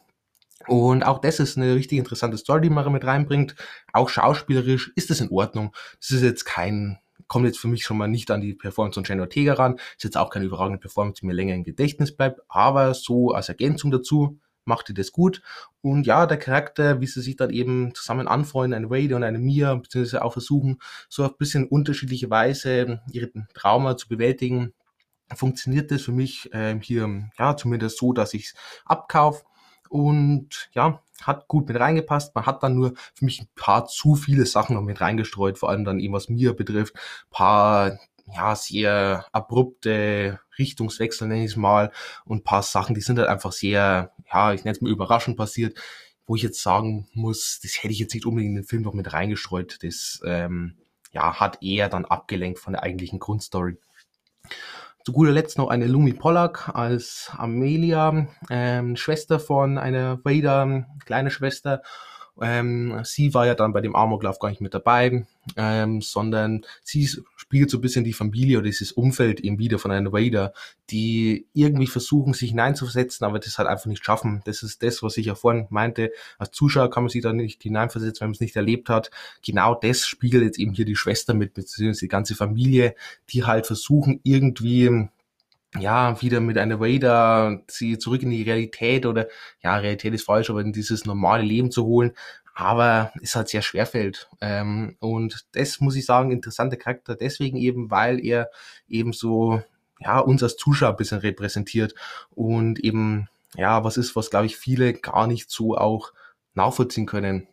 Und 0.67 1.03
auch 1.03 1.19
das 1.19 1.39
ist 1.39 1.55
eine 1.55 1.75
richtig 1.75 1.97
interessante 1.97 2.37
Story, 2.37 2.63
die 2.63 2.69
man 2.69 2.91
mit 2.91 3.05
reinbringt. 3.05 3.55
Auch 3.93 4.09
schauspielerisch 4.09 4.91
ist 4.97 5.09
es 5.11 5.21
in 5.21 5.31
Ordnung. 5.31 5.73
Das 6.01 6.11
ist 6.11 6.23
jetzt 6.23 6.43
kein 6.43 6.99
kommt 7.27 7.45
jetzt 7.45 7.57
für 7.57 7.69
mich 7.69 7.83
schon 7.83 7.97
mal 7.97 8.07
nicht 8.07 8.29
an 8.29 8.41
die 8.41 8.53
Performance 8.53 8.95
von 8.95 9.05
Jenny 9.05 9.21
Ortega 9.21 9.53
ran. 9.53 9.79
Ist 9.95 10.03
jetzt 10.03 10.17
auch 10.17 10.29
keine 10.29 10.45
überragende 10.45 10.77
Performance, 10.77 11.21
die 11.21 11.25
mir 11.25 11.33
länger 11.33 11.55
im 11.55 11.63
Gedächtnis 11.63 12.15
bleibt, 12.15 12.41
aber 12.49 12.93
so 12.93 13.31
als 13.31 13.47
Ergänzung 13.49 13.91
dazu 13.91 14.39
macht 14.65 14.89
ihr 14.89 14.95
das 14.95 15.11
gut. 15.11 15.41
Und 15.81 16.05
ja, 16.05 16.25
der 16.25 16.37
Charakter, 16.37 17.01
wie 17.01 17.07
sie 17.07 17.21
sich 17.21 17.35
dann 17.35 17.51
eben 17.51 17.93
zusammen 17.95 18.27
anfreunden, 18.27 18.75
eine 18.75 18.89
Wade 18.89 19.15
und 19.15 19.23
eine 19.23 19.39
Mia, 19.39 19.75
beziehungsweise 19.75 20.23
auch 20.23 20.33
versuchen, 20.33 20.79
so 21.09 21.23
auf 21.23 21.31
ein 21.31 21.37
bisschen 21.37 21.67
unterschiedliche 21.67 22.29
Weise 22.29 23.01
ihren 23.11 23.47
Trauma 23.53 23.97
zu 23.97 24.07
bewältigen, 24.07 24.73
funktioniert 25.33 25.91
das 25.91 26.03
für 26.03 26.11
mich 26.11 26.53
äh, 26.53 26.79
hier, 26.81 27.29
ja, 27.39 27.57
zumindest 27.57 27.97
so, 27.97 28.13
dass 28.13 28.33
ich 28.33 28.45
es 28.47 28.53
abkaufe. 28.85 29.43
Und 29.89 30.69
ja, 30.73 31.01
hat 31.21 31.47
gut 31.47 31.67
mit 31.67 31.79
reingepasst. 31.79 32.35
Man 32.35 32.45
hat 32.45 32.63
dann 32.63 32.75
nur 32.75 32.93
für 33.13 33.25
mich 33.25 33.41
ein 33.41 33.47
paar 33.55 33.85
zu 33.85 34.15
viele 34.15 34.45
Sachen 34.45 34.75
noch 34.75 34.81
mit 34.81 34.99
reingestreut, 34.99 35.57
vor 35.57 35.69
allem 35.69 35.85
dann 35.85 35.99
eben 35.99 36.13
was 36.13 36.29
Mia 36.29 36.53
betrifft. 36.53 36.95
paar 37.29 37.97
ja, 38.33 38.55
sehr 38.55 39.25
abrupte 39.31 40.39
Richtungswechsel, 40.57 41.27
nenne 41.27 41.45
ich 41.45 41.51
es 41.51 41.57
mal, 41.57 41.91
und 42.25 42.43
paar 42.43 42.63
Sachen, 42.63 42.95
die 42.95 43.01
sind 43.01 43.19
halt 43.19 43.29
einfach 43.29 43.51
sehr, 43.51 44.13
ja, 44.31 44.53
ich 44.53 44.63
nenne 44.63 44.75
es 44.75 44.81
mal 44.81 44.91
überraschend 44.91 45.37
passiert, 45.37 45.77
wo 46.25 46.35
ich 46.35 46.41
jetzt 46.41 46.61
sagen 46.61 47.07
muss, 47.13 47.59
das 47.61 47.83
hätte 47.83 47.93
ich 47.93 47.99
jetzt 47.99 48.13
nicht 48.13 48.25
unbedingt 48.25 48.51
in 48.51 48.55
den 48.55 48.67
Film 48.67 48.81
noch 48.81 48.93
mit 48.93 49.13
reingestreut. 49.13 49.77
Das 49.83 50.21
ähm, 50.25 50.77
ja, 51.11 51.39
hat 51.39 51.61
eher 51.61 51.89
dann 51.89 52.05
abgelenkt 52.05 52.59
von 52.59 52.73
der 52.73 52.83
eigentlichen 52.83 53.19
Grundstory. 53.19 53.77
Zu 55.05 55.13
guter 55.13 55.31
Letzt 55.31 55.59
noch 55.59 55.69
eine 55.69 55.85
Lumi 55.85 56.13
Pollack 56.13 56.69
als 56.73 57.31
Amelia, 57.37 58.27
ähm, 58.49 58.95
Schwester 58.95 59.39
von 59.39 59.77
einer 59.77 60.19
Vader, 60.25 60.87
kleine 61.05 61.29
Schwester. 61.29 61.83
Ähm, 62.41 63.01
sie 63.03 63.33
war 63.33 63.45
ja 63.45 63.55
dann 63.55 63.71
bei 63.71 63.81
dem 63.81 63.95
Amoklauf 63.95 64.39
gar 64.39 64.49
nicht 64.49 64.61
mit 64.61 64.73
dabei, 64.73 65.25
ähm, 65.55 66.01
sondern 66.01 66.65
sie 66.83 67.09
spiegelt 67.37 67.69
so 67.69 67.77
ein 67.77 67.81
bisschen 67.81 68.03
die 68.03 68.13
Familie 68.13 68.57
oder 68.57 68.65
dieses 68.65 68.91
Umfeld 68.91 69.39
eben 69.39 69.57
wieder 69.57 69.79
von 69.79 69.91
einer 69.91 70.11
Vader, 70.11 70.53
die 70.89 71.47
irgendwie 71.53 71.87
versuchen, 71.87 72.33
sich 72.33 72.49
hineinzuversetzen, 72.49 73.25
aber 73.25 73.39
das 73.39 73.57
halt 73.57 73.69
einfach 73.69 73.85
nicht 73.85 74.03
schaffen. 74.03 74.41
Das 74.45 74.63
ist 74.63 74.83
das, 74.83 75.01
was 75.01 75.17
ich 75.17 75.27
ja 75.27 75.35
vorhin 75.35 75.67
meinte. 75.69 76.11
Als 76.37 76.51
Zuschauer 76.51 76.89
kann 76.89 77.03
man 77.03 77.09
sich 77.09 77.21
da 77.21 77.31
nicht 77.31 77.63
hineinversetzen, 77.63 78.21
wenn 78.21 78.29
man 78.29 78.35
es 78.35 78.41
nicht 78.41 78.55
erlebt 78.55 78.89
hat. 78.89 79.11
Genau 79.43 79.75
das 79.75 80.05
spiegelt 80.05 80.43
jetzt 80.43 80.59
eben 80.59 80.73
hier 80.73 80.85
die 80.85 80.95
Schwester 80.95 81.33
mit, 81.33 81.53
beziehungsweise 81.53 82.05
die 82.05 82.09
ganze 82.09 82.35
Familie, 82.35 82.95
die 83.29 83.45
halt 83.45 83.65
versuchen, 83.65 84.19
irgendwie 84.23 85.07
ja, 85.79 86.21
wieder 86.21 86.39
mit 86.39 86.57
einer 86.57 86.79
Vader 86.79 87.63
sie 87.67 87.97
zurück 87.97 88.23
in 88.23 88.29
die 88.29 88.43
Realität 88.43 89.05
oder, 89.05 89.27
ja, 89.61 89.75
Realität 89.77 90.13
ist 90.13 90.25
falsch, 90.25 90.49
aber 90.49 90.61
in 90.61 90.73
dieses 90.73 91.05
normale 91.05 91.43
Leben 91.43 91.71
zu 91.71 91.85
holen, 91.85 92.11
aber 92.53 93.11
es 93.21 93.35
halt 93.35 93.49
sehr 93.49 93.61
schwerfällt. 93.61 94.29
Ähm, 94.41 94.95
und 94.99 95.45
das 95.53 95.81
muss 95.81 95.95
ich 95.95 96.05
sagen, 96.05 96.31
interessante 96.31 96.77
Charakter, 96.77 97.15
deswegen 97.15 97.57
eben, 97.57 97.91
weil 97.91 98.23
er 98.25 98.49
eben 98.87 99.13
so, 99.13 99.61
ja, 99.99 100.19
uns 100.19 100.43
als 100.43 100.55
Zuschauer 100.55 100.91
ein 100.91 100.97
bisschen 100.97 101.19
repräsentiert 101.19 101.93
und 102.31 102.79
eben, 102.79 103.27
ja, 103.55 103.83
was 103.83 103.97
ist, 103.97 104.15
was 104.15 104.29
glaube 104.29 104.45
ich 104.45 104.57
viele 104.57 104.93
gar 104.93 105.27
nicht 105.27 105.49
so 105.49 105.77
auch 105.77 106.13
nachvollziehen 106.53 107.05
können. 107.05 107.47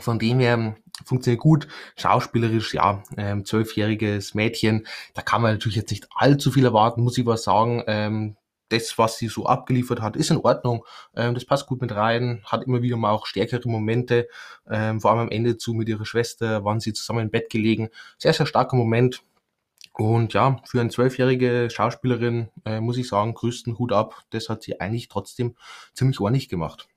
Von 0.00 0.18
dem 0.18 0.40
her 0.40 0.76
funktioniert 1.04 1.40
gut. 1.40 1.68
Schauspielerisch, 1.96 2.74
ja, 2.74 3.02
ähm, 3.16 3.44
zwölfjähriges 3.44 4.34
Mädchen, 4.34 4.86
da 5.14 5.22
kann 5.22 5.42
man 5.42 5.52
natürlich 5.52 5.76
jetzt 5.76 5.90
nicht 5.90 6.08
allzu 6.14 6.50
viel 6.50 6.64
erwarten, 6.64 7.02
muss 7.02 7.18
ich 7.18 7.26
was 7.26 7.44
sagen. 7.44 7.82
Ähm, 7.86 8.36
das, 8.68 8.98
was 8.98 9.16
sie 9.16 9.28
so 9.28 9.46
abgeliefert 9.46 10.02
hat, 10.02 10.16
ist 10.16 10.30
in 10.30 10.38
Ordnung. 10.38 10.84
Ähm, 11.16 11.34
das 11.34 11.44
passt 11.44 11.66
gut 11.66 11.80
mit 11.80 11.94
rein, 11.94 12.42
hat 12.44 12.64
immer 12.64 12.82
wieder 12.82 12.96
mal 12.96 13.12
auch 13.12 13.26
stärkere 13.26 13.68
Momente. 13.68 14.28
Ähm, 14.70 15.00
vor 15.00 15.10
allem 15.10 15.20
am 15.20 15.30
Ende 15.30 15.56
zu 15.56 15.72
mit 15.72 15.88
ihrer 15.88 16.04
Schwester 16.04 16.64
waren 16.64 16.80
sie 16.80 16.92
zusammen 16.92 17.20
im 17.20 17.30
Bett 17.30 17.50
gelegen. 17.50 17.88
Sehr, 18.18 18.32
sehr 18.32 18.46
starker 18.46 18.76
Moment. 18.76 19.22
Und 19.94 20.32
ja, 20.34 20.60
für 20.64 20.80
eine 20.80 20.90
zwölfjährige 20.90 21.68
Schauspielerin 21.70 22.50
äh, 22.64 22.80
muss 22.80 22.98
ich 22.98 23.08
sagen, 23.08 23.34
größten 23.34 23.78
Hut 23.78 23.92
ab. 23.92 24.22
Das 24.30 24.48
hat 24.48 24.62
sie 24.62 24.80
eigentlich 24.80 25.08
trotzdem 25.08 25.56
ziemlich 25.92 26.20
ordentlich 26.20 26.48
gemacht. 26.48 26.88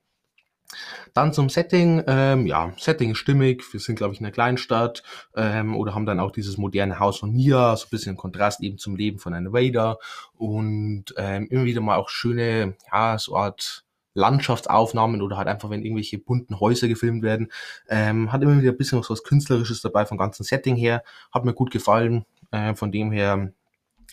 Dann 1.13 1.34
zum 1.34 1.50
Setting. 1.50 2.04
Ähm, 2.08 2.46
ja, 2.46 2.74
Setting 2.78 3.12
ist 3.12 3.18
stimmig. 3.18 3.63
Wir 3.72 3.80
sind, 3.80 3.96
glaube 3.96 4.13
ich, 4.13 4.20
in 4.20 4.25
einer 4.25 4.34
Kleinstadt 4.34 5.04
ähm, 5.36 5.75
oder 5.75 5.94
haben 5.94 6.06
dann 6.06 6.20
auch 6.20 6.32
dieses 6.32 6.58
moderne 6.58 7.00
Haus 7.00 7.20
von 7.20 7.32
Mia, 7.32 7.75
so 7.75 7.86
ein 7.86 7.90
bisschen 7.90 8.18
Kontrast 8.18 8.62
eben 8.62 8.78
zum 8.78 8.96
Leben 8.96 9.20
von 9.20 9.34
einem 9.34 9.54
Vader 9.54 9.98
und 10.38 11.06
ähm, 11.18 11.48
immer 11.50 11.66
wieder 11.66 11.82
mal 11.82 11.98
auch 11.98 12.10
schöne, 12.10 12.75
ja, 12.92 13.18
so 13.18 13.36
Art 13.36 13.86
Landschaftsaufnahmen 14.13 15.22
oder 15.22 15.38
halt 15.38 15.48
einfach, 15.48 15.70
wenn 15.70 15.84
irgendwelche 15.84 16.18
bunten 16.18 16.60
Häuser 16.60 16.88
gefilmt 16.88 17.24
werden. 17.24 17.51
Ähm, 17.88 18.32
hat 18.32 18.42
immer 18.42 18.60
wieder 18.62 18.72
ein 18.72 18.78
bisschen 18.78 19.00
was 19.00 19.24
Künstlerisches 19.24 19.82
dabei 19.82 20.06
vom 20.06 20.18
ganzen 20.18 20.44
Setting 20.44 20.75
her. 20.75 21.04
Hat 21.32 21.46
mir 21.46 21.54
gut 21.54 21.72
gefallen. 21.72 22.25
Äh, 22.51 22.75
von 22.75 22.92
dem 22.92 23.12
her 23.12 23.54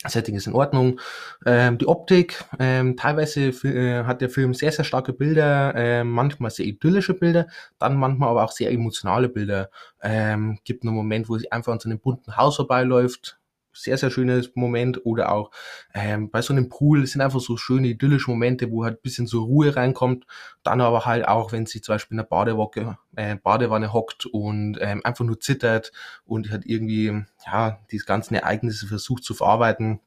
Setting 0.07 0.35
ist 0.35 0.47
in 0.47 0.53
Ordnung. 0.53 0.99
Ähm, 1.45 1.77
die 1.77 1.87
Optik, 1.87 2.45
ähm, 2.57 2.95
teilweise 2.95 3.49
äh, 3.49 4.05
hat 4.05 4.21
der 4.21 4.29
Film 4.29 4.53
sehr, 4.53 4.71
sehr 4.71 4.85
starke 4.85 5.11
Bilder, 5.11 5.75
äh, 5.75 6.03
manchmal 6.05 6.51
sehr 6.51 6.65
idyllische 6.65 7.13
Bilder, 7.13 7.47
dann 7.79 7.97
manchmal 7.97 8.29
aber 8.29 8.45
auch 8.45 8.51
sehr 8.51 8.71
emotionale 8.71 9.27
Bilder. 9.27 9.69
Ähm, 10.01 10.59
gibt 10.63 10.83
einen 10.83 10.95
Moment, 10.95 11.27
wo 11.27 11.37
sie 11.37 11.51
einfach 11.51 11.73
an 11.73 11.79
so 11.79 11.89
einem 11.89 11.99
bunten 11.99 12.37
Haus 12.37 12.55
vorbeiläuft, 12.55 13.38
sehr, 13.73 13.97
sehr 13.97 14.11
schönes 14.11 14.55
Moment. 14.55 15.05
Oder 15.05 15.31
auch 15.31 15.51
ähm, 15.93 16.29
bei 16.29 16.41
so 16.41 16.53
einem 16.53 16.69
Pool 16.69 17.05
sind 17.07 17.21
einfach 17.21 17.39
so 17.39 17.57
schöne 17.57 17.87
idyllische 17.87 18.31
Momente, 18.31 18.71
wo 18.71 18.83
halt 18.83 18.97
ein 18.97 19.01
bisschen 19.01 19.27
so 19.27 19.43
Ruhe 19.43 19.75
reinkommt. 19.75 20.25
Dann 20.63 20.81
aber 20.81 21.05
halt 21.05 21.27
auch, 21.27 21.51
wenn 21.51 21.65
sie 21.65 21.81
zum 21.81 21.95
Beispiel 21.95 22.15
in 22.15 22.23
der 22.23 22.25
Badewocke, 22.25 22.97
äh, 23.15 23.35
Badewanne 23.35 23.93
hockt 23.93 24.25
und 24.25 24.77
ähm, 24.81 25.01
einfach 25.03 25.25
nur 25.25 25.39
zittert 25.39 25.91
und 26.25 26.49
halt 26.51 26.65
irgendwie, 26.65 27.23
ja, 27.45 27.79
diese 27.91 28.05
ganzen 28.05 28.35
Ereignisse 28.35 28.87
versucht 28.87 29.23
zu 29.23 29.33
verarbeiten. 29.33 29.99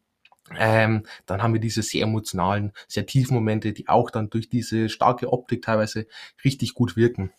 Ähm, 0.58 1.04
dann 1.26 1.42
haben 1.42 1.54
wir 1.54 1.60
diese 1.60 1.82
sehr 1.82 2.02
emotionalen, 2.02 2.72
sehr 2.88 3.06
tiefen 3.06 3.34
Momente, 3.34 3.72
die 3.72 3.88
auch 3.88 4.10
dann 4.10 4.28
durch 4.28 4.48
diese 4.48 4.88
starke 4.88 5.32
Optik 5.32 5.62
teilweise 5.62 6.06
richtig 6.44 6.74
gut 6.74 6.96
wirken. 6.96 7.32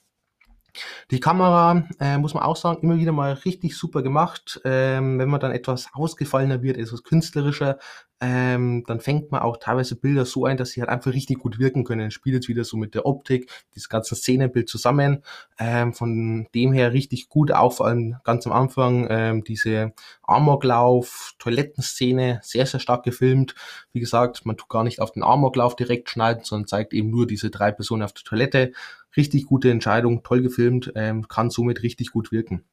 Die 1.12 1.20
Kamera, 1.20 1.84
äh, 2.00 2.18
muss 2.18 2.34
man 2.34 2.44
auch 2.44 2.56
sagen, 2.56 2.82
immer 2.82 2.98
wieder 2.98 3.12
mal 3.12 3.34
richtig 3.34 3.78
super 3.78 4.02
gemacht. 4.02 4.62
Ähm, 4.66 5.20
wenn 5.20 5.30
man 5.30 5.40
dann 5.40 5.52
etwas 5.52 5.90
ausgefallener 5.94 6.62
wird, 6.62 6.78
etwas 6.78 7.04
künstlerischer, 7.04 7.78
ähm, 8.26 8.86
dann 8.88 9.02
fängt 9.02 9.34
man 9.34 9.42
auch 9.42 9.58
teilweise 9.58 9.98
Bilder 9.98 10.24
so 10.26 10.46
ein, 10.46 10.56
dass 10.56 10.70
sie 10.70 10.80
halt 10.80 10.90
einfach 10.90 11.12
richtig 11.12 11.40
gut 11.40 11.60
wirken 11.60 11.84
können. 11.84 12.10
Spielt 12.10 12.36
jetzt 12.36 12.48
wieder 12.48 12.64
so 12.64 12.78
mit 12.78 12.96
der 12.96 13.06
Optik, 13.06 13.52
dieses 13.76 13.90
ganze 13.90 14.16
Szenenbild 14.16 14.70
zusammen. 14.70 15.24
Ähm, 15.60 15.94
von 15.94 16.48
dem 16.56 16.72
her 16.72 16.94
richtig 16.94 17.28
gut, 17.28 17.52
auch 17.52 17.74
vor 17.74 17.88
allem 17.88 18.16
ganz 18.24 18.48
am 18.48 18.54
Anfang 18.54 19.08
ähm, 19.10 19.44
diese 19.44 19.92
Amoklauf, 20.22 21.34
Toilettenszene, 21.38 22.40
sehr, 22.44 22.66
sehr 22.66 22.80
stark 22.80 23.04
gefilmt. 23.04 23.56
Wie 23.92 24.00
gesagt, 24.00 24.46
man 24.46 24.56
tut 24.56 24.70
gar 24.70 24.86
nicht 24.86 25.02
auf 25.02 25.12
den 25.12 25.24
Amoklauf 25.24 25.76
direkt 25.76 26.10
schneiden, 26.10 26.46
sondern 26.46 26.68
zeigt 26.68 26.94
eben 26.94 27.10
nur 27.10 27.28
diese 27.28 27.50
drei 27.50 27.74
Personen 27.74 28.04
auf 28.04 28.14
der 28.14 28.24
Toilette 28.24 28.72
richtig 29.18 29.46
gute 29.46 29.70
Entscheidung, 29.70 30.24
toll 30.24 30.42
gefilmt, 30.42 30.94
ähm, 30.96 31.28
kann 31.28 31.50
somit 31.50 31.84
richtig 31.84 32.12
gut 32.12 32.32
wirken. 32.32 32.64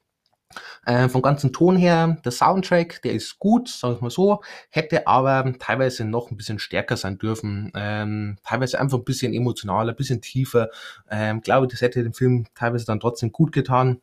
Äh, 0.85 1.09
vom 1.09 1.23
ganzen 1.23 1.52
Ton 1.52 1.76
her, 1.76 2.19
der 2.25 2.33
Soundtrack, 2.33 3.02
der 3.02 3.12
ist 3.12 3.38
gut, 3.38 3.69
sagen 3.69 3.97
wir 3.97 4.02
mal 4.02 4.11
so, 4.11 4.42
hätte 4.71 5.07
aber 5.07 5.52
teilweise 5.59 6.04
noch 6.04 6.30
ein 6.30 6.37
bisschen 6.37 6.59
stärker 6.59 6.97
sein 6.97 7.19
dürfen, 7.19 7.71
ähm, 7.75 8.38
teilweise 8.45 8.80
einfach 8.80 8.99
ein 8.99 9.04
bisschen 9.04 9.33
emotionaler, 9.33 9.92
ein 9.92 9.97
bisschen 9.97 10.21
tiefer. 10.21 10.71
Ähm, 11.11 11.40
glaube, 11.40 11.69
das 11.69 11.80
hätte 11.83 12.02
dem 12.02 12.14
Film 12.14 12.46
teilweise 12.55 12.87
dann 12.87 13.01
trotzdem 13.01 13.31
gut 13.33 13.53
getan. 13.53 14.01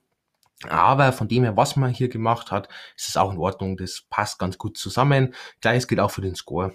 Aber 0.70 1.12
von 1.14 1.28
dem 1.28 1.44
her, 1.44 1.56
was 1.56 1.76
man 1.76 1.92
hier 1.92 2.10
gemacht 2.10 2.50
hat, 2.52 2.68
ist 2.96 3.10
es 3.10 3.18
auch 3.18 3.32
in 3.32 3.38
Ordnung. 3.38 3.78
Das 3.78 4.06
passt 4.10 4.40
ganz 4.40 4.58
gut 4.58 4.78
zusammen. 4.78 5.36
Gleiches 5.62 5.88
gilt 5.88 6.00
auch 6.00 6.10
für 6.12 6.22
den 6.22 6.36
Score. 6.36 6.74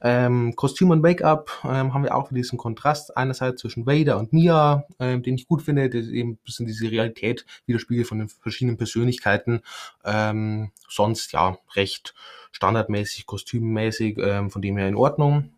Ähm, 0.00 0.54
Kostüm 0.56 0.90
und 0.90 1.00
Make-up 1.00 1.50
ähm, 1.64 1.94
haben 1.94 2.02
wir 2.02 2.14
auch 2.14 2.30
diesen 2.30 2.58
Kontrast 2.58 3.16
einerseits 3.16 3.60
zwischen 3.60 3.86
Vader 3.86 4.18
und 4.18 4.32
Mia, 4.32 4.84
ähm, 4.98 5.22
den 5.22 5.36
ich 5.36 5.46
gut 5.46 5.62
finde, 5.62 5.88
der 5.88 6.02
eben 6.02 6.32
ein 6.32 6.38
bisschen 6.44 6.66
diese 6.66 6.90
Realität 6.90 7.46
widerspiegelt 7.66 8.06
von 8.06 8.18
den 8.18 8.28
verschiedenen 8.28 8.76
Persönlichkeiten. 8.76 9.60
Ähm, 10.04 10.70
sonst 10.88 11.32
ja 11.32 11.58
recht 11.74 12.14
standardmäßig, 12.52 13.26
kostümmäßig, 13.26 14.18
ähm, 14.18 14.50
von 14.50 14.62
dem 14.62 14.76
her 14.76 14.88
in 14.88 14.96
Ordnung. 14.96 15.50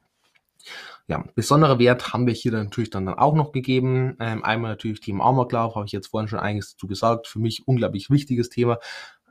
Ja, 1.09 1.24
besonderer 1.37 1.78
Wert 1.78 2.12
haben 2.12 2.26
wir 2.26 2.35
hier 2.35 2.50
dann 2.50 2.64
natürlich 2.64 2.90
dann 2.90 3.09
auch 3.09 3.35
noch 3.35 3.52
gegeben. 3.52 4.16
Ähm, 4.18 4.44
einmal 4.44 4.72
natürlich 4.72 5.00
Team 5.00 5.20
Amoklauf, 5.20 5.76
habe 5.76 5.87
ich 5.87 5.92
jetzt 5.92 6.09
vorhin 6.09 6.26
schon 6.26 6.40
einiges 6.40 6.72
dazu 6.72 6.88
gesagt. 6.88 7.28
Für 7.28 7.38
mich 7.38 7.68
unglaublich 7.68 8.11
wichtiges 8.11 8.48
Thema. 8.48 8.78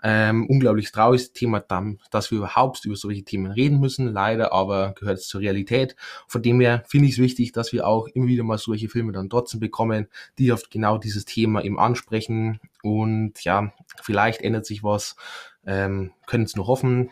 Ähm, 0.04 0.46
unglaublich 0.48 0.92
trauriges 0.92 1.34
Thema, 1.34 1.62
dass 2.12 2.30
wir 2.30 2.38
überhaupt 2.38 2.86
über 2.86 2.96
solche 2.96 3.24
Themen 3.24 3.52
reden 3.52 3.80
müssen. 3.80 4.12
Leider 4.12 4.54
aber 4.54 4.94
gehört 4.94 5.18
es 5.18 5.28
zur 5.28 5.42
Realität. 5.42 5.96
Von 6.28 6.44
dem 6.44 6.60
her 6.60 6.84
finde 6.88 7.08
ich 7.08 7.14
es 7.14 7.20
wichtig, 7.20 7.54
dass 7.54 7.74
wir 7.74 7.88
auch 7.88 8.08
immer 8.08 8.28
wieder 8.28 8.44
mal 8.44 8.58
solche 8.58 8.90
Filme 8.90 9.14
dann 9.14 9.30
trotzdem 9.30 9.60
bekommen, 9.60 10.08
die 10.38 10.52
auf 10.52 10.70
genau 10.70 10.98
dieses 10.98 11.26
Thema 11.26 11.64
eben 11.64 11.80
ansprechen. 11.80 12.60
Und 12.84 13.44
ja, 13.44 13.74
vielleicht 14.02 14.42
ändert 14.42 14.66
sich 14.66 14.84
was. 14.84 15.16
Ähm, 15.66 16.12
können 16.28 16.44
es 16.44 16.56
nur 16.56 16.68
hoffen 16.68 17.10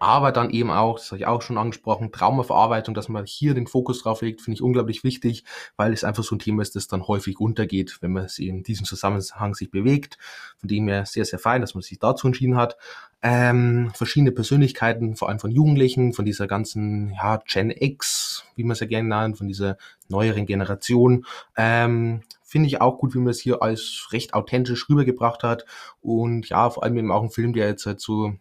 aber 0.00 0.32
dann 0.32 0.50
eben 0.50 0.70
auch, 0.70 0.98
das 0.98 1.12
habe 1.12 1.18
ich 1.18 1.26
auch 1.26 1.42
schon 1.42 1.58
angesprochen, 1.58 2.10
Traumaverarbeitung, 2.10 2.92
dass 2.92 3.08
man 3.08 3.24
hier 3.24 3.54
den 3.54 3.68
Fokus 3.68 4.02
drauf 4.02 4.20
legt, 4.20 4.40
finde 4.40 4.56
ich 4.56 4.62
unglaublich 4.62 5.04
wichtig, 5.04 5.44
weil 5.76 5.92
es 5.92 6.02
einfach 6.02 6.24
so 6.24 6.34
ein 6.34 6.40
Thema 6.40 6.62
ist, 6.62 6.74
das 6.74 6.88
dann 6.88 7.06
häufig 7.06 7.38
untergeht, 7.38 7.98
wenn 8.00 8.12
man 8.12 8.24
es 8.24 8.40
in 8.40 8.64
diesem 8.64 8.84
Zusammenhang 8.84 9.54
sich 9.54 9.70
bewegt. 9.70 10.18
Von 10.58 10.68
dem 10.68 10.88
her 10.88 11.06
sehr, 11.06 11.24
sehr 11.24 11.38
fein, 11.38 11.60
dass 11.60 11.74
man 11.74 11.82
sich 11.82 12.00
dazu 12.00 12.26
entschieden 12.26 12.56
hat. 12.56 12.76
Ähm, 13.22 13.92
verschiedene 13.94 14.32
Persönlichkeiten, 14.32 15.14
vor 15.14 15.28
allem 15.28 15.38
von 15.38 15.52
Jugendlichen, 15.52 16.12
von 16.12 16.24
dieser 16.24 16.48
ganzen 16.48 17.12
ja, 17.14 17.40
Gen 17.46 17.70
X, 17.70 18.44
wie 18.56 18.64
man 18.64 18.72
es 18.72 18.80
ja 18.80 18.86
gerne 18.86 19.08
nennt, 19.08 19.38
von 19.38 19.46
dieser 19.46 19.76
neueren 20.08 20.46
Generation. 20.46 21.26
Ähm, 21.56 22.22
finde 22.42 22.66
ich 22.66 22.80
auch 22.80 22.98
gut, 22.98 23.14
wie 23.14 23.18
man 23.18 23.28
es 23.28 23.40
hier 23.40 23.62
als 23.62 24.08
recht 24.10 24.34
authentisch 24.34 24.88
rübergebracht 24.88 25.44
hat. 25.44 25.64
Und 26.00 26.48
ja, 26.48 26.70
vor 26.70 26.82
allem 26.82 26.96
eben 26.98 27.12
auch 27.12 27.22
ein 27.22 27.30
Film, 27.30 27.52
der 27.52 27.68
jetzt 27.68 27.86
halt 27.86 28.00
so 28.00 28.34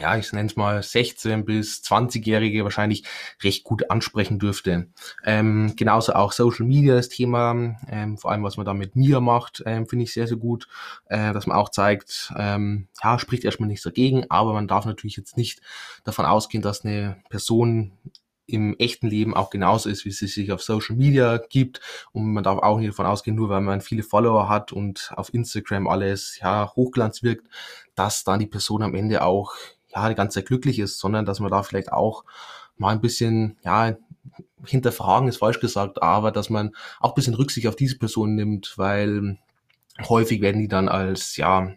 ja, 0.00 0.16
ich 0.16 0.32
nenne 0.32 0.48
es 0.48 0.56
mal 0.56 0.82
16 0.82 1.44
bis 1.44 1.82
20-Jährige 1.82 2.64
wahrscheinlich 2.64 3.04
recht 3.42 3.64
gut 3.64 3.90
ansprechen 3.90 4.38
dürfte. 4.38 4.88
Ähm, 5.24 5.74
genauso 5.76 6.14
auch 6.14 6.32
Social 6.32 6.66
Media 6.66 6.94
das 6.94 7.08
Thema, 7.08 7.76
ähm, 7.88 8.18
vor 8.18 8.30
allem 8.32 8.42
was 8.42 8.56
man 8.56 8.66
da 8.66 8.74
mit 8.74 8.96
mir 8.96 9.20
macht, 9.20 9.62
ähm, 9.66 9.86
finde 9.86 10.04
ich 10.04 10.12
sehr, 10.12 10.26
sehr 10.26 10.36
gut, 10.36 10.68
äh, 11.06 11.32
dass 11.32 11.46
man 11.46 11.56
auch 11.56 11.68
zeigt, 11.68 12.32
ähm, 12.36 12.88
ja, 13.02 13.18
spricht 13.18 13.44
erstmal 13.44 13.68
nichts 13.68 13.84
dagegen, 13.84 14.24
aber 14.30 14.52
man 14.52 14.68
darf 14.68 14.84
natürlich 14.84 15.16
jetzt 15.16 15.36
nicht 15.36 15.60
davon 16.04 16.24
ausgehen, 16.24 16.62
dass 16.62 16.84
eine 16.84 17.16
Person 17.30 17.92
im 18.46 18.76
echten 18.78 19.08
Leben 19.08 19.34
auch 19.34 19.50
genauso 19.50 19.88
ist, 19.88 20.04
wie 20.04 20.10
sie 20.10 20.26
sich 20.26 20.52
auf 20.52 20.62
Social 20.62 20.96
Media 20.96 21.38
gibt. 21.48 21.80
Und 22.12 22.32
man 22.32 22.44
darf 22.44 22.58
auch 22.58 22.78
nicht 22.78 22.90
davon 22.90 23.06
ausgehen, 23.06 23.36
nur 23.36 23.48
weil 23.48 23.60
man 23.60 23.80
viele 23.80 24.02
Follower 24.02 24.48
hat 24.48 24.72
und 24.72 25.12
auf 25.16 25.32
Instagram 25.32 25.88
alles 25.88 26.38
ja 26.40 26.70
Hochglanz 26.76 27.22
wirkt, 27.22 27.48
dass 27.94 28.24
dann 28.24 28.40
die 28.40 28.46
Person 28.46 28.82
am 28.82 28.94
Ende 28.94 29.22
auch 29.22 29.54
ja, 29.94 30.08
die 30.08 30.14
ganze 30.14 30.40
Zeit 30.40 30.46
glücklich 30.46 30.78
ist, 30.78 30.98
sondern 30.98 31.24
dass 31.24 31.40
man 31.40 31.50
da 31.50 31.62
vielleicht 31.62 31.92
auch 31.92 32.24
mal 32.76 32.90
ein 32.90 33.00
bisschen, 33.00 33.58
ja, 33.64 33.96
hinterfragen 34.66 35.28
ist 35.28 35.36
falsch 35.36 35.60
gesagt, 35.60 36.02
aber 36.02 36.32
dass 36.32 36.50
man 36.50 36.74
auch 37.00 37.10
ein 37.10 37.14
bisschen 37.14 37.34
Rücksicht 37.34 37.66
auf 37.66 37.76
diese 37.76 37.98
Person 37.98 38.34
nimmt, 38.34 38.74
weil 38.76 39.38
häufig 40.08 40.40
werden 40.40 40.60
die 40.60 40.68
dann 40.68 40.88
als, 40.88 41.36
ja, 41.36 41.74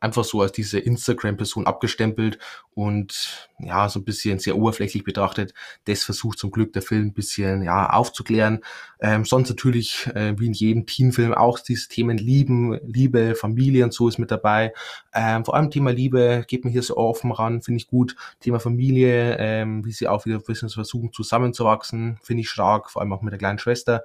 einfach 0.00 0.24
so 0.24 0.40
als 0.40 0.52
diese 0.52 0.78
Instagram-Person 0.78 1.66
abgestempelt 1.66 2.38
und 2.74 3.48
ja, 3.58 3.88
so 3.88 4.00
ein 4.00 4.04
bisschen 4.04 4.38
sehr 4.38 4.56
oberflächlich 4.56 5.04
betrachtet. 5.04 5.54
Das 5.84 6.04
versucht 6.04 6.38
zum 6.38 6.50
Glück 6.50 6.72
der 6.72 6.82
Film 6.82 7.06
ein 7.06 7.12
bisschen 7.12 7.62
ja, 7.62 7.90
aufzuklären. 7.90 8.60
Ähm, 9.00 9.24
sonst 9.24 9.50
natürlich, 9.50 10.06
äh, 10.14 10.38
wie 10.38 10.46
in 10.46 10.52
jedem 10.52 10.86
Teenfilm, 10.86 11.34
auch 11.34 11.58
diese 11.58 11.88
Themen 11.88 12.16
Lieben, 12.16 12.78
Liebe, 12.86 13.34
Familie 13.34 13.84
und 13.84 13.92
so 13.92 14.08
ist 14.08 14.18
mit 14.18 14.30
dabei. 14.30 14.72
Ähm, 15.12 15.44
vor 15.44 15.54
allem 15.54 15.70
Thema 15.70 15.92
Liebe 15.92 16.44
geht 16.46 16.64
mir 16.64 16.70
hier 16.70 16.82
so 16.82 16.96
offen 16.96 17.32
ran, 17.32 17.62
finde 17.62 17.78
ich 17.78 17.88
gut. 17.88 18.16
Thema 18.40 18.58
Familie, 18.58 19.36
ähm, 19.38 19.84
wie 19.84 19.92
sie 19.92 20.08
auch 20.08 20.24
wieder 20.24 20.36
ein 20.36 20.44
bisschen 20.44 20.70
versuchen 20.70 21.12
zusammenzuwachsen, 21.12 22.18
finde 22.22 22.42
ich 22.42 22.48
stark, 22.48 22.90
vor 22.90 23.02
allem 23.02 23.12
auch 23.12 23.22
mit 23.22 23.32
der 23.32 23.38
kleinen 23.38 23.58
Schwester. 23.58 24.02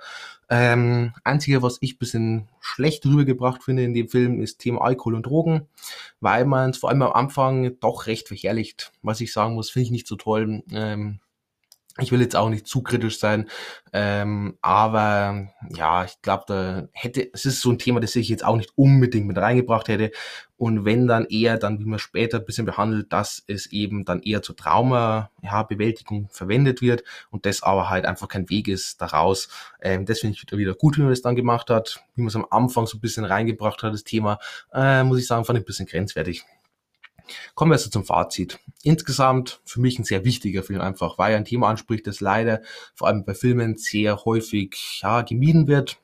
Ähm, 0.49 1.13
einzige, 1.23 1.62
was 1.62 1.77
ich 1.82 1.99
bisschen 1.99 2.47
schlecht 2.62 3.06
rübergebracht 3.06 3.63
finde 3.63 3.84
in 3.84 3.93
dem 3.93 4.08
Film, 4.08 4.41
ist 4.41 4.60
Thema 4.60 4.82
Alkohol 4.82 5.15
und 5.15 5.25
Drogen, 5.25 5.67
weil 6.21 6.45
man 6.45 6.69
es 6.69 6.77
vor 6.77 6.89
allem 6.89 7.01
am 7.01 7.13
Anfang 7.13 7.77
doch 7.80 8.08
recht 8.08 8.27
verherrlicht 8.30 8.57
beteiligt, 8.58 8.91
was 9.02 9.22
ich 9.22 9.32
sagen 9.32 9.56
muss, 9.56 9.70
finde 9.70 9.86
ich 9.86 9.91
nicht 9.91 10.08
so 10.08 10.15
toll. 10.15 10.63
Ähm, 10.72 11.20
ich 12.00 12.12
will 12.12 12.22
jetzt 12.22 12.36
auch 12.36 12.50
nicht 12.50 12.67
zu 12.67 12.84
kritisch 12.84 13.17
sein, 13.17 13.50
ähm, 13.91 14.60
aber 14.62 15.48
ja, 15.76 16.06
ich 16.06 16.22
glaube, 16.22 16.43
da 16.46 16.88
hätte, 16.93 17.28
es 17.34 17.46
ist 17.48 17.60
so 17.60 17.72
ein 17.72 17.80
Thema, 17.80 18.00
das 18.00 18.15
ich 18.15 18.30
jetzt 18.30 18.46
auch 18.46 18.56
nicht 18.56 18.72
unbedingt 18.76 19.26
mit 19.26 19.39
reingebracht 19.39 19.88
hätte. 19.88 20.12
Und 20.58 20.86
wenn 20.86 21.08
dann 21.08 21.26
eher, 21.26 21.58
dann 21.58 21.80
wie 21.80 21.86
man 21.86 21.98
später 21.98 22.38
ein 22.38 22.46
bisschen 22.46 22.67
behandelt, 22.67 23.12
dass 23.12 23.43
es 23.48 23.65
eben 23.72 24.06
dann 24.06 24.22
eher 24.22 24.43
zur 24.43 24.56
Trauma-Bewältigung 24.56 26.24
ja, 26.24 26.30
verwendet 26.30 26.82
wird 26.82 27.04
und 27.32 27.48
das 27.48 27.63
aber 27.63 27.89
halt 27.89 28.06
einfach 28.06 28.28
kein 28.28 28.48
Weg 28.52 28.67
ist 28.67 29.02
daraus. 29.02 29.50
Ähm, 29.82 30.06
das 30.06 30.20
finde 30.20 30.38
ich 30.38 30.52
wieder 30.56 30.76
gut, 30.76 30.98
wie 30.98 31.02
man 31.02 31.10
das 31.10 31.24
dann 31.24 31.36
gemacht 31.36 31.72
hat, 31.72 32.04
wie 32.13 32.22
man 32.22 32.28
es 32.28 32.36
am 32.36 32.46
Anfang 32.52 32.86
so 32.86 32.98
ein 32.98 33.02
bisschen 33.02 33.26
reingebracht 33.26 33.82
hat, 33.82 33.93
das 33.93 34.04
Thema, 34.04 34.38
äh, 34.72 35.04
muss 35.04 35.17
ich 35.17 35.26
sagen, 35.26 35.46
fand 35.46 35.58
ich 35.58 35.63
ein 35.63 35.65
bisschen 35.65 35.88
grenzwertig. 35.88 36.46
Kommen 37.56 37.72
wir 37.72 37.76
also 37.76 37.90
zum 37.90 38.06
Fazit. 38.06 38.60
Insgesamt 38.84 39.62
für 39.66 39.82
mich 39.82 40.00
ein 40.00 40.04
sehr 40.04 40.26
wichtiger 40.26 40.63
Film 40.63 40.82
einfach, 40.82 41.18
weil 41.18 41.32
er 41.32 41.38
ein 41.38 41.46
Thema 41.46 41.70
anspricht, 41.70 42.08
das 42.08 42.22
leider 42.22 42.62
vor 42.96 43.08
allem 43.08 43.26
bei 43.26 43.34
Filmen 43.34 43.78
sehr 43.78 44.26
häufig 44.26 45.00
ja, 45.02 45.22
gemieden 45.22 45.68
wird. 45.68 46.00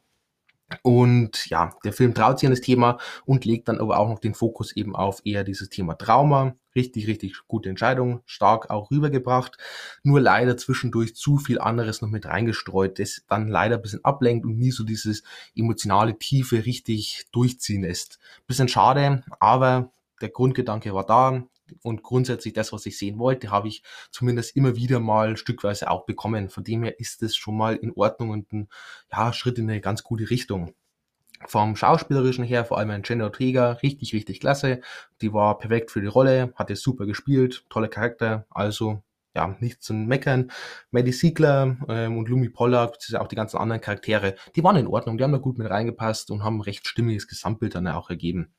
Und 0.82 1.48
ja, 1.50 1.76
der 1.84 1.94
Film 1.94 2.14
traut 2.14 2.40
sich 2.40 2.48
an 2.48 2.54
das 2.54 2.62
Thema 2.62 2.98
und 3.26 3.46
legt 3.46 3.68
dann 3.68 3.80
aber 3.80 4.00
auch 4.00 4.10
noch 4.10 4.20
den 4.20 4.34
Fokus 4.34 4.76
eben 4.76 4.96
auf 4.96 5.22
eher 5.24 5.44
dieses 5.44 5.70
Thema 5.70 5.94
Trauma. 5.94 6.56
Richtig, 6.76 7.06
richtig 7.06 7.36
gute 7.48 7.70
Entscheidung, 7.70 8.22
stark 8.26 8.72
auch 8.72 8.90
rübergebracht. 8.90 9.58
Nur 10.02 10.20
leider 10.20 10.58
zwischendurch 10.58 11.16
zu 11.16 11.38
viel 11.38 11.60
anderes 11.60 12.02
noch 12.02 12.10
mit 12.10 12.26
reingestreut, 12.26 12.98
das 12.98 13.24
dann 13.28 13.48
leider 13.48 13.76
ein 13.76 13.82
bisschen 13.82 14.04
ablenkt 14.04 14.46
und 14.46 14.58
nie 14.58 14.72
so 14.72 14.84
dieses 14.84 15.24
emotionale 15.56 16.18
Tiefe 16.18 16.66
richtig 16.66 17.26
durchziehen 17.32 17.84
lässt. 17.84 18.18
Bisschen 18.48 18.68
schade, 18.68 19.24
aber 19.40 19.92
der 20.24 20.30
Grundgedanke 20.30 20.94
war 20.96 21.06
da 21.06 21.44
und 21.82 22.02
grundsätzlich 22.02 22.54
das, 22.54 22.74
was 22.74 22.86
ich 22.86 22.98
sehen 22.98 23.20
wollte, 23.20 23.52
habe 23.52 23.68
ich 23.68 23.84
zumindest 24.12 24.56
immer 24.56 24.76
wieder 24.76 25.00
mal 25.00 25.38
stückweise 25.38 25.90
auch 25.92 26.06
bekommen. 26.06 26.50
Von 26.50 26.64
dem 26.64 26.84
her 26.84 27.00
ist 27.00 27.22
es 27.24 27.36
schon 27.36 27.58
mal 27.58 27.76
in 27.76 27.92
Ordnung 27.92 28.32
und 28.32 28.52
ein 28.54 28.70
ja, 29.12 29.34
Schritt 29.34 29.60
in 29.60 29.70
eine 29.70 29.82
ganz 29.82 30.04
gute 30.04 30.30
Richtung. 30.30 30.74
Vom 31.46 31.76
Schauspielerischen 31.76 32.46
her, 32.46 32.64
vor 32.64 32.78
allem 32.78 32.92
ein 32.92 33.04
Jenna 33.04 33.26
Ortega, 33.26 33.74
richtig, 33.74 34.14
richtig 34.14 34.40
klasse. 34.40 34.80
Die 35.22 35.34
war 35.34 35.58
perfekt 35.58 35.92
für 35.92 36.00
die 36.00 36.08
Rolle, 36.08 36.54
hatte 36.56 36.76
super 36.76 37.06
gespielt, 37.06 37.66
tolle 37.70 37.90
Charakter, 37.90 38.46
also 38.50 39.04
ja, 39.36 39.56
nichts 39.60 39.86
zu 39.86 39.94
meckern. 39.94 40.52
Maddie 40.92 41.12
Siegler 41.12 41.78
ähm, 41.90 42.18
und 42.18 42.30
Lumi 42.30 42.50
Pollack, 42.50 42.98
auch 43.16 43.28
die 43.28 43.36
ganzen 43.36 43.58
anderen 43.58 43.82
Charaktere, 43.82 44.36
die 44.56 44.64
waren 44.64 44.78
in 44.78 44.88
Ordnung, 44.88 45.18
die 45.18 45.24
haben 45.24 45.32
da 45.32 45.40
gut 45.40 45.58
mit 45.58 45.70
reingepasst 45.70 46.32
und 46.32 46.44
haben 46.44 46.58
ein 46.58 46.62
recht 46.62 46.88
stimmiges 46.88 47.28
Gesamtbild 47.28 47.76
dann 47.76 47.88
auch 47.88 48.10
ergeben. 48.10 48.54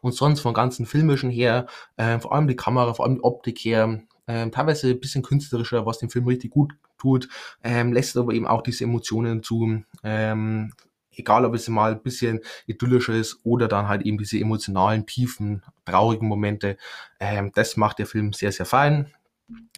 Und 0.00 0.14
sonst 0.14 0.40
vom 0.40 0.54
ganzen 0.54 0.86
Filmischen 0.86 1.30
her, 1.30 1.66
äh, 1.96 2.18
vor 2.18 2.32
allem 2.32 2.48
die 2.48 2.56
Kamera, 2.56 2.94
vor 2.94 3.04
allem 3.04 3.16
die 3.16 3.24
Optik 3.24 3.58
her, 3.60 4.02
äh, 4.26 4.48
teilweise 4.50 4.90
ein 4.90 5.00
bisschen 5.00 5.22
künstlerischer, 5.22 5.86
was 5.86 5.98
den 5.98 6.10
Film 6.10 6.26
richtig 6.26 6.50
gut 6.50 6.74
tut, 6.98 7.28
ähm, 7.62 7.92
lässt 7.92 8.16
aber 8.16 8.32
eben 8.32 8.46
auch 8.46 8.62
diese 8.62 8.84
Emotionen 8.84 9.42
zu, 9.42 9.82
ähm, 10.02 10.72
egal 11.12 11.44
ob 11.44 11.54
es 11.54 11.68
mal 11.68 11.92
ein 11.92 12.02
bisschen 12.02 12.40
idyllischer 12.66 13.14
ist 13.14 13.40
oder 13.44 13.68
dann 13.68 13.88
halt 13.88 14.02
eben 14.02 14.18
diese 14.18 14.38
emotionalen, 14.38 15.06
tiefen, 15.06 15.62
traurigen 15.84 16.28
Momente. 16.28 16.76
Ähm, 17.20 17.52
das 17.54 17.76
macht 17.76 17.98
der 17.98 18.06
Film 18.06 18.32
sehr, 18.32 18.52
sehr 18.52 18.66
fein. 18.66 19.12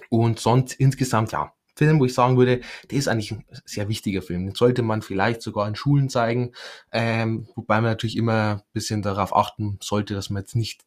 Und 0.09 0.38
sonst 0.38 0.74
insgesamt, 0.74 1.32
ja, 1.32 1.52
Film, 1.76 2.00
wo 2.00 2.06
ich 2.06 2.14
sagen 2.14 2.38
würde, 2.38 2.60
der 2.90 2.98
ist 2.98 3.06
eigentlich 3.06 3.32
ein 3.32 3.44
sehr 3.66 3.88
wichtiger 3.88 4.22
Film. 4.22 4.46
Den 4.46 4.54
sollte 4.54 4.82
man 4.82 5.02
vielleicht 5.02 5.42
sogar 5.42 5.68
in 5.68 5.76
Schulen 5.76 6.08
zeigen, 6.08 6.52
ähm, 6.90 7.48
wobei 7.54 7.76
man 7.76 7.90
natürlich 7.90 8.16
immer 8.16 8.56
ein 8.56 8.62
bisschen 8.72 9.02
darauf 9.02 9.36
achten 9.36 9.78
sollte, 9.82 10.14
dass 10.14 10.30
man 10.30 10.42
jetzt 10.42 10.56
nicht 10.56 10.82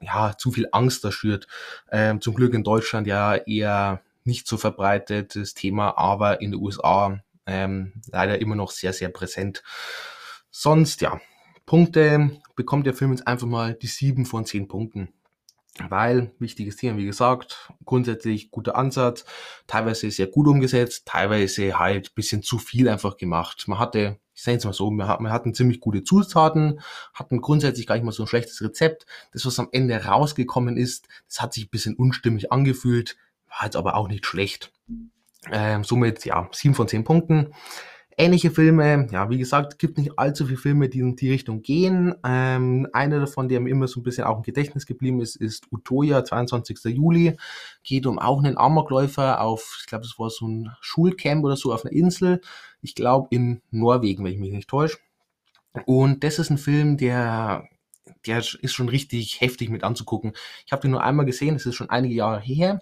ja, 0.00 0.36
zu 0.36 0.52
viel 0.52 0.68
Angst 0.70 1.02
da 1.02 1.10
schürt. 1.10 1.46
Ähm, 1.90 2.20
zum 2.20 2.34
Glück 2.34 2.52
in 2.52 2.62
Deutschland 2.62 3.06
ja 3.06 3.34
eher 3.34 4.02
nicht 4.24 4.46
so 4.46 4.58
verbreitetes 4.58 5.54
Thema, 5.54 5.96
aber 5.96 6.42
in 6.42 6.52
den 6.52 6.60
USA 6.60 7.20
ähm, 7.46 7.94
leider 8.10 8.38
immer 8.40 8.54
noch 8.54 8.70
sehr, 8.70 8.92
sehr 8.92 9.08
präsent. 9.08 9.62
Sonst, 10.50 11.00
ja, 11.00 11.20
Punkte 11.66 12.38
bekommt 12.54 12.86
der 12.86 12.94
Film 12.94 13.12
jetzt 13.12 13.26
einfach 13.26 13.46
mal 13.46 13.74
die 13.74 13.86
sieben 13.86 14.26
von 14.26 14.44
zehn 14.44 14.68
Punkten 14.68 15.08
weil, 15.88 16.30
wichtiges 16.38 16.76
Thema, 16.76 16.98
wie 16.98 17.04
gesagt, 17.04 17.72
grundsätzlich 17.84 18.50
guter 18.50 18.76
Ansatz, 18.76 19.24
teilweise 19.66 20.10
sehr 20.10 20.28
gut 20.28 20.46
umgesetzt, 20.46 21.06
teilweise 21.06 21.78
halt 21.78 22.14
bisschen 22.14 22.42
zu 22.42 22.58
viel 22.58 22.88
einfach 22.88 23.16
gemacht. 23.16 23.64
Man 23.66 23.80
hatte, 23.80 24.18
ich 24.34 24.42
sage 24.42 24.54
jetzt 24.54 24.64
mal 24.64 24.72
so, 24.72 24.90
wir 24.90 25.08
hatten, 25.08 25.54
ziemlich 25.54 25.80
gute 25.80 26.04
Zutaten, 26.04 26.80
hatten 27.12 27.40
grundsätzlich 27.40 27.86
gar 27.86 27.96
nicht 27.96 28.04
mal 28.04 28.12
so 28.12 28.22
ein 28.22 28.28
schlechtes 28.28 28.62
Rezept. 28.62 29.06
Das, 29.32 29.44
was 29.46 29.58
am 29.58 29.68
Ende 29.72 30.04
rausgekommen 30.04 30.76
ist, 30.76 31.08
das 31.28 31.42
hat 31.42 31.52
sich 31.52 31.66
ein 31.66 31.70
bisschen 31.70 31.96
unstimmig 31.96 32.52
angefühlt, 32.52 33.16
war 33.48 33.64
jetzt 33.64 33.76
aber 33.76 33.96
auch 33.96 34.08
nicht 34.08 34.26
schlecht. 34.26 34.72
Ähm, 35.50 35.84
somit, 35.84 36.24
ja, 36.24 36.48
sieben 36.52 36.74
von 36.74 36.88
zehn 36.88 37.04
Punkten. 37.04 37.52
Ähnliche 38.16 38.50
Filme, 38.50 39.08
ja, 39.10 39.28
wie 39.28 39.38
gesagt, 39.38 39.78
gibt 39.78 39.98
nicht 39.98 40.18
allzu 40.18 40.46
viele 40.46 40.58
Filme, 40.58 40.88
die 40.88 41.00
in 41.00 41.16
die 41.16 41.30
Richtung 41.32 41.62
gehen. 41.62 42.14
Ähm, 42.24 42.86
einer 42.92 43.18
davon, 43.18 43.48
der 43.48 43.60
mir 43.60 43.70
immer 43.70 43.88
so 43.88 44.00
ein 44.00 44.04
bisschen 44.04 44.24
auch 44.24 44.36
im 44.36 44.42
Gedächtnis 44.42 44.86
geblieben 44.86 45.20
ist, 45.20 45.34
ist 45.34 45.66
Utoya, 45.72 46.24
22. 46.24 46.78
Juli. 46.94 47.36
Geht 47.82 48.06
um 48.06 48.20
auch 48.20 48.42
einen 48.42 48.56
Amokläufer 48.56 49.40
auf, 49.40 49.78
ich 49.80 49.86
glaube, 49.86 50.04
das 50.04 50.18
war 50.18 50.30
so 50.30 50.46
ein 50.46 50.70
Schulcamp 50.80 51.44
oder 51.44 51.56
so 51.56 51.72
auf 51.72 51.84
einer 51.84 51.92
Insel. 51.92 52.40
Ich 52.82 52.94
glaube 52.94 53.28
in 53.30 53.62
Norwegen, 53.70 54.24
wenn 54.24 54.32
ich 54.32 54.38
mich 54.38 54.52
nicht 54.52 54.68
täusche. 54.68 54.98
Und 55.86 56.22
das 56.22 56.38
ist 56.38 56.50
ein 56.50 56.58
Film, 56.58 56.96
der 56.96 57.68
der 58.26 58.38
ist 58.38 58.72
schon 58.72 58.88
richtig 58.88 59.40
heftig 59.40 59.70
mit 59.70 59.84
anzugucken. 59.84 60.32
Ich 60.66 60.72
habe 60.72 60.82
den 60.82 60.92
nur 60.92 61.02
einmal 61.02 61.26
gesehen, 61.26 61.54
das 61.54 61.66
ist 61.66 61.74
schon 61.74 61.90
einige 61.90 62.14
Jahre 62.14 62.40
her. 62.40 62.80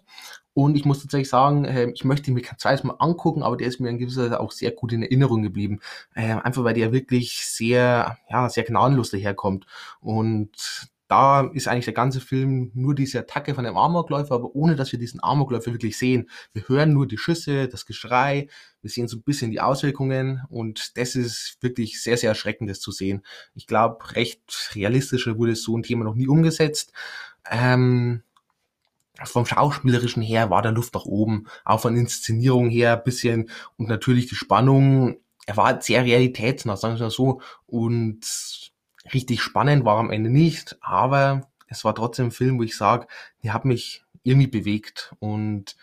Und 0.55 0.77
ich 0.77 0.85
muss 0.85 1.01
tatsächlich 1.01 1.31
sagen, 1.31 1.65
äh, 1.65 1.91
ich 1.95 2.05
möchte 2.05 2.31
ihn 2.31 2.35
mir 2.35 2.43
kein 2.43 2.59
zweites 2.59 2.85
Mal 2.85 2.97
angucken, 2.99 3.43
aber 3.43 3.57
der 3.57 3.69
ist 3.69 3.81
mir 3.81 3.89
in 3.89 3.99
gewisser 3.99 4.25
Weise 4.25 4.41
auch 4.41 4.53
sehr 4.53 4.71
gut 4.71 4.93
in 4.93 5.03
Erinnerung 5.03 5.43
geblieben. 5.43 5.81
Äh, 6.15 6.35
einfach 6.35 6.65
weil 6.65 6.75
der 6.75 6.93
wirklich 6.93 7.47
sehr, 7.47 8.19
ja, 8.29 8.49
sehr 8.51 8.65
gnadenlos 8.65 9.11
daherkommt. 9.11 9.67
Und 10.01 10.92
da 11.13 11.43
ist 11.53 11.69
eigentlich 11.69 11.85
der 11.85 11.93
ganze 11.93 12.23
Film 12.23 12.71
nur 12.73 12.95
diese 12.95 13.19
Attacke 13.19 13.55
von 13.55 13.67
einem 13.67 13.77
Amokläufer, 13.77 14.35
aber 14.35 14.55
ohne 14.55 14.77
dass 14.77 14.93
wir 14.93 14.99
diesen 14.99 15.23
Amokläufer 15.23 15.71
wirklich 15.71 15.99
sehen. 15.99 16.31
Wir 16.55 16.67
hören 16.69 16.95
nur 16.95 17.07
die 17.07 17.19
Schüsse, 17.19 17.69
das 17.69 17.85
Geschrei, 17.85 18.49
wir 18.81 18.89
sehen 18.89 19.09
so 19.09 19.19
ein 19.19 19.23
bisschen 19.23 19.51
die 19.51 19.61
Auswirkungen 19.61 20.41
und 20.49 20.97
das 20.97 21.15
ist 21.15 21.59
wirklich 21.61 22.03
sehr, 22.03 22.17
sehr 22.17 22.31
erschreckend, 22.31 22.71
das 22.71 22.81
zu 22.81 22.93
sehen. 22.93 23.21
Ich 23.55 23.67
glaube, 23.67 24.17
recht 24.17 24.71
realistischer 24.75 25.37
wurde 25.37 25.55
so 25.55 25.77
ein 25.77 25.83
Thema 25.83 26.05
noch 26.05 26.15
nie 26.15 26.29
umgesetzt. 26.29 26.95
Ähm, 27.51 28.23
vom 29.23 29.45
Schauspielerischen 29.45 30.23
her 30.23 30.49
war 30.49 30.63
der 30.63 30.73
Luft 30.73 30.95
nach 30.95 31.05
oben, 31.05 31.47
auch 31.67 31.81
von 31.81 31.95
Inszenierung 31.95 32.71
her 32.71 32.97
ein 32.97 33.05
bisschen 33.05 33.51
und 33.77 33.91
natürlich 33.91 34.29
die 34.29 34.35
Spannung. 34.35 35.19
Er 35.45 35.59
war 35.59 35.83
sehr 35.83 36.05
realitätsnah, 36.05 36.79
sagen 36.79 36.95
wir 36.95 37.03
mal 37.03 37.11
so. 37.11 37.43
Und 37.67 38.72
richtig 39.13 39.43
spannend 39.43 39.85
war 39.85 39.99
am 39.99 40.11
Ende 40.11 40.31
nicht, 40.31 40.77
aber 40.81 41.49
es 41.69 41.85
war 41.85 41.95
trotzdem 41.95 42.27
ein 42.27 42.33
Film, 42.33 42.59
wo 42.59 42.63
ich 42.63 42.77
sage, 42.77 43.07
der 43.43 43.55
hat 43.55 43.65
mich 43.65 44.05
irgendwie 44.23 44.47
bewegt 44.47 45.15
und 45.19 45.77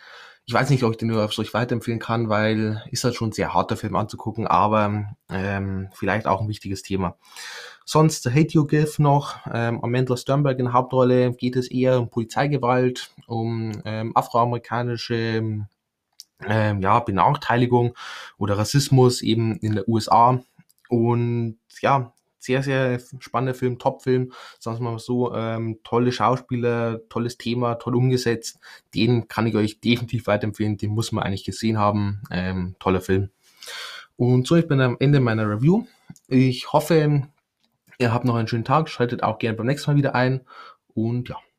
ich 0.46 0.54
weiß 0.54 0.72
nicht, 0.72 0.84
ob 0.84 0.92
ich 0.92 0.98
den 0.98 1.10
nur 1.10 1.24
auf 1.24 1.34
solch 1.34 1.54
weiterempfehlen 1.54 2.00
kann, 2.00 2.28
weil 2.28 2.84
ist 2.90 3.04
halt 3.04 3.14
schon 3.14 3.30
ein 3.30 3.34
sehr 3.34 3.54
harter 3.54 3.78
Film 3.78 3.96
anzugucken, 3.96 4.48
aber 4.48 5.16
ähm, 5.30 5.90
vielleicht 5.94 6.26
auch 6.26 6.42
ein 6.42 6.48
wichtiges 6.48 6.82
Thema. 6.82 7.18
Sonst 7.86 8.26
Hate 8.26 8.54
You 8.54 8.66
Give 8.66 8.94
noch, 8.98 9.38
ähm, 9.54 9.84
Amanda 9.84 10.18
Sternberg 10.18 10.58
in 10.58 10.66
der 10.66 10.74
Hauptrolle 10.74 11.34
geht 11.34 11.56
es 11.56 11.70
eher 11.70 12.00
um 12.00 12.10
Polizeigewalt, 12.10 13.12
um 13.28 13.74
ähm, 13.86 14.16
afroamerikanische 14.16 15.66
ähm, 16.48 16.82
ja, 16.82 17.00
Benachteiligung 17.00 17.96
oder 18.38 18.58
Rassismus 18.58 19.22
eben 19.22 19.58
in 19.58 19.76
der 19.76 19.88
USA. 19.88 20.42
Und 20.88 21.60
ja, 21.82 22.14
sehr, 22.40 22.64
sehr 22.64 23.00
spannender 23.20 23.54
Film, 23.54 23.78
Top-Film, 23.78 24.32
sagen 24.60 24.80
wir 24.80 24.92
mal 24.92 25.00
so, 25.00 25.34
ähm, 25.34 25.80
tolle 25.84 26.12
Schauspieler, 26.12 27.02
tolles 27.10 27.38
Thema, 27.38 27.76
toll 27.76 27.96
umgesetzt. 27.96 28.60
Den 28.96 29.28
kann 29.28 29.48
ich 29.48 29.56
euch 29.56 29.80
definitiv 29.80 30.28
weiterempfehlen, 30.28 30.78
den 30.78 30.92
muss 30.92 31.12
man 31.12 31.24
eigentlich 31.24 31.44
gesehen 31.44 31.78
haben. 31.78 32.22
Ähm, 32.32 32.76
toller 32.80 33.02
Film. 33.02 33.30
Und 34.16 34.48
so, 34.48 34.56
ich 34.56 34.68
bin 34.68 34.82
am 34.82 34.98
Ende 35.00 35.20
meiner 35.20 35.50
Review. 35.50 35.86
Ich 36.28 36.74
hoffe, 36.74 37.28
ihr 38.00 38.14
habt 38.14 38.26
noch 38.26 38.36
einen 38.36 38.48
schönen 38.48 38.66
Tag, 38.66 38.90
schaltet 38.90 39.24
auch 39.24 39.40
gerne 39.40 39.58
beim 39.58 39.68
nächsten 39.68 39.92
Mal 39.92 39.98
wieder 39.98 40.16
ein 40.16 40.42
und 40.94 41.30
ja. 41.30 41.38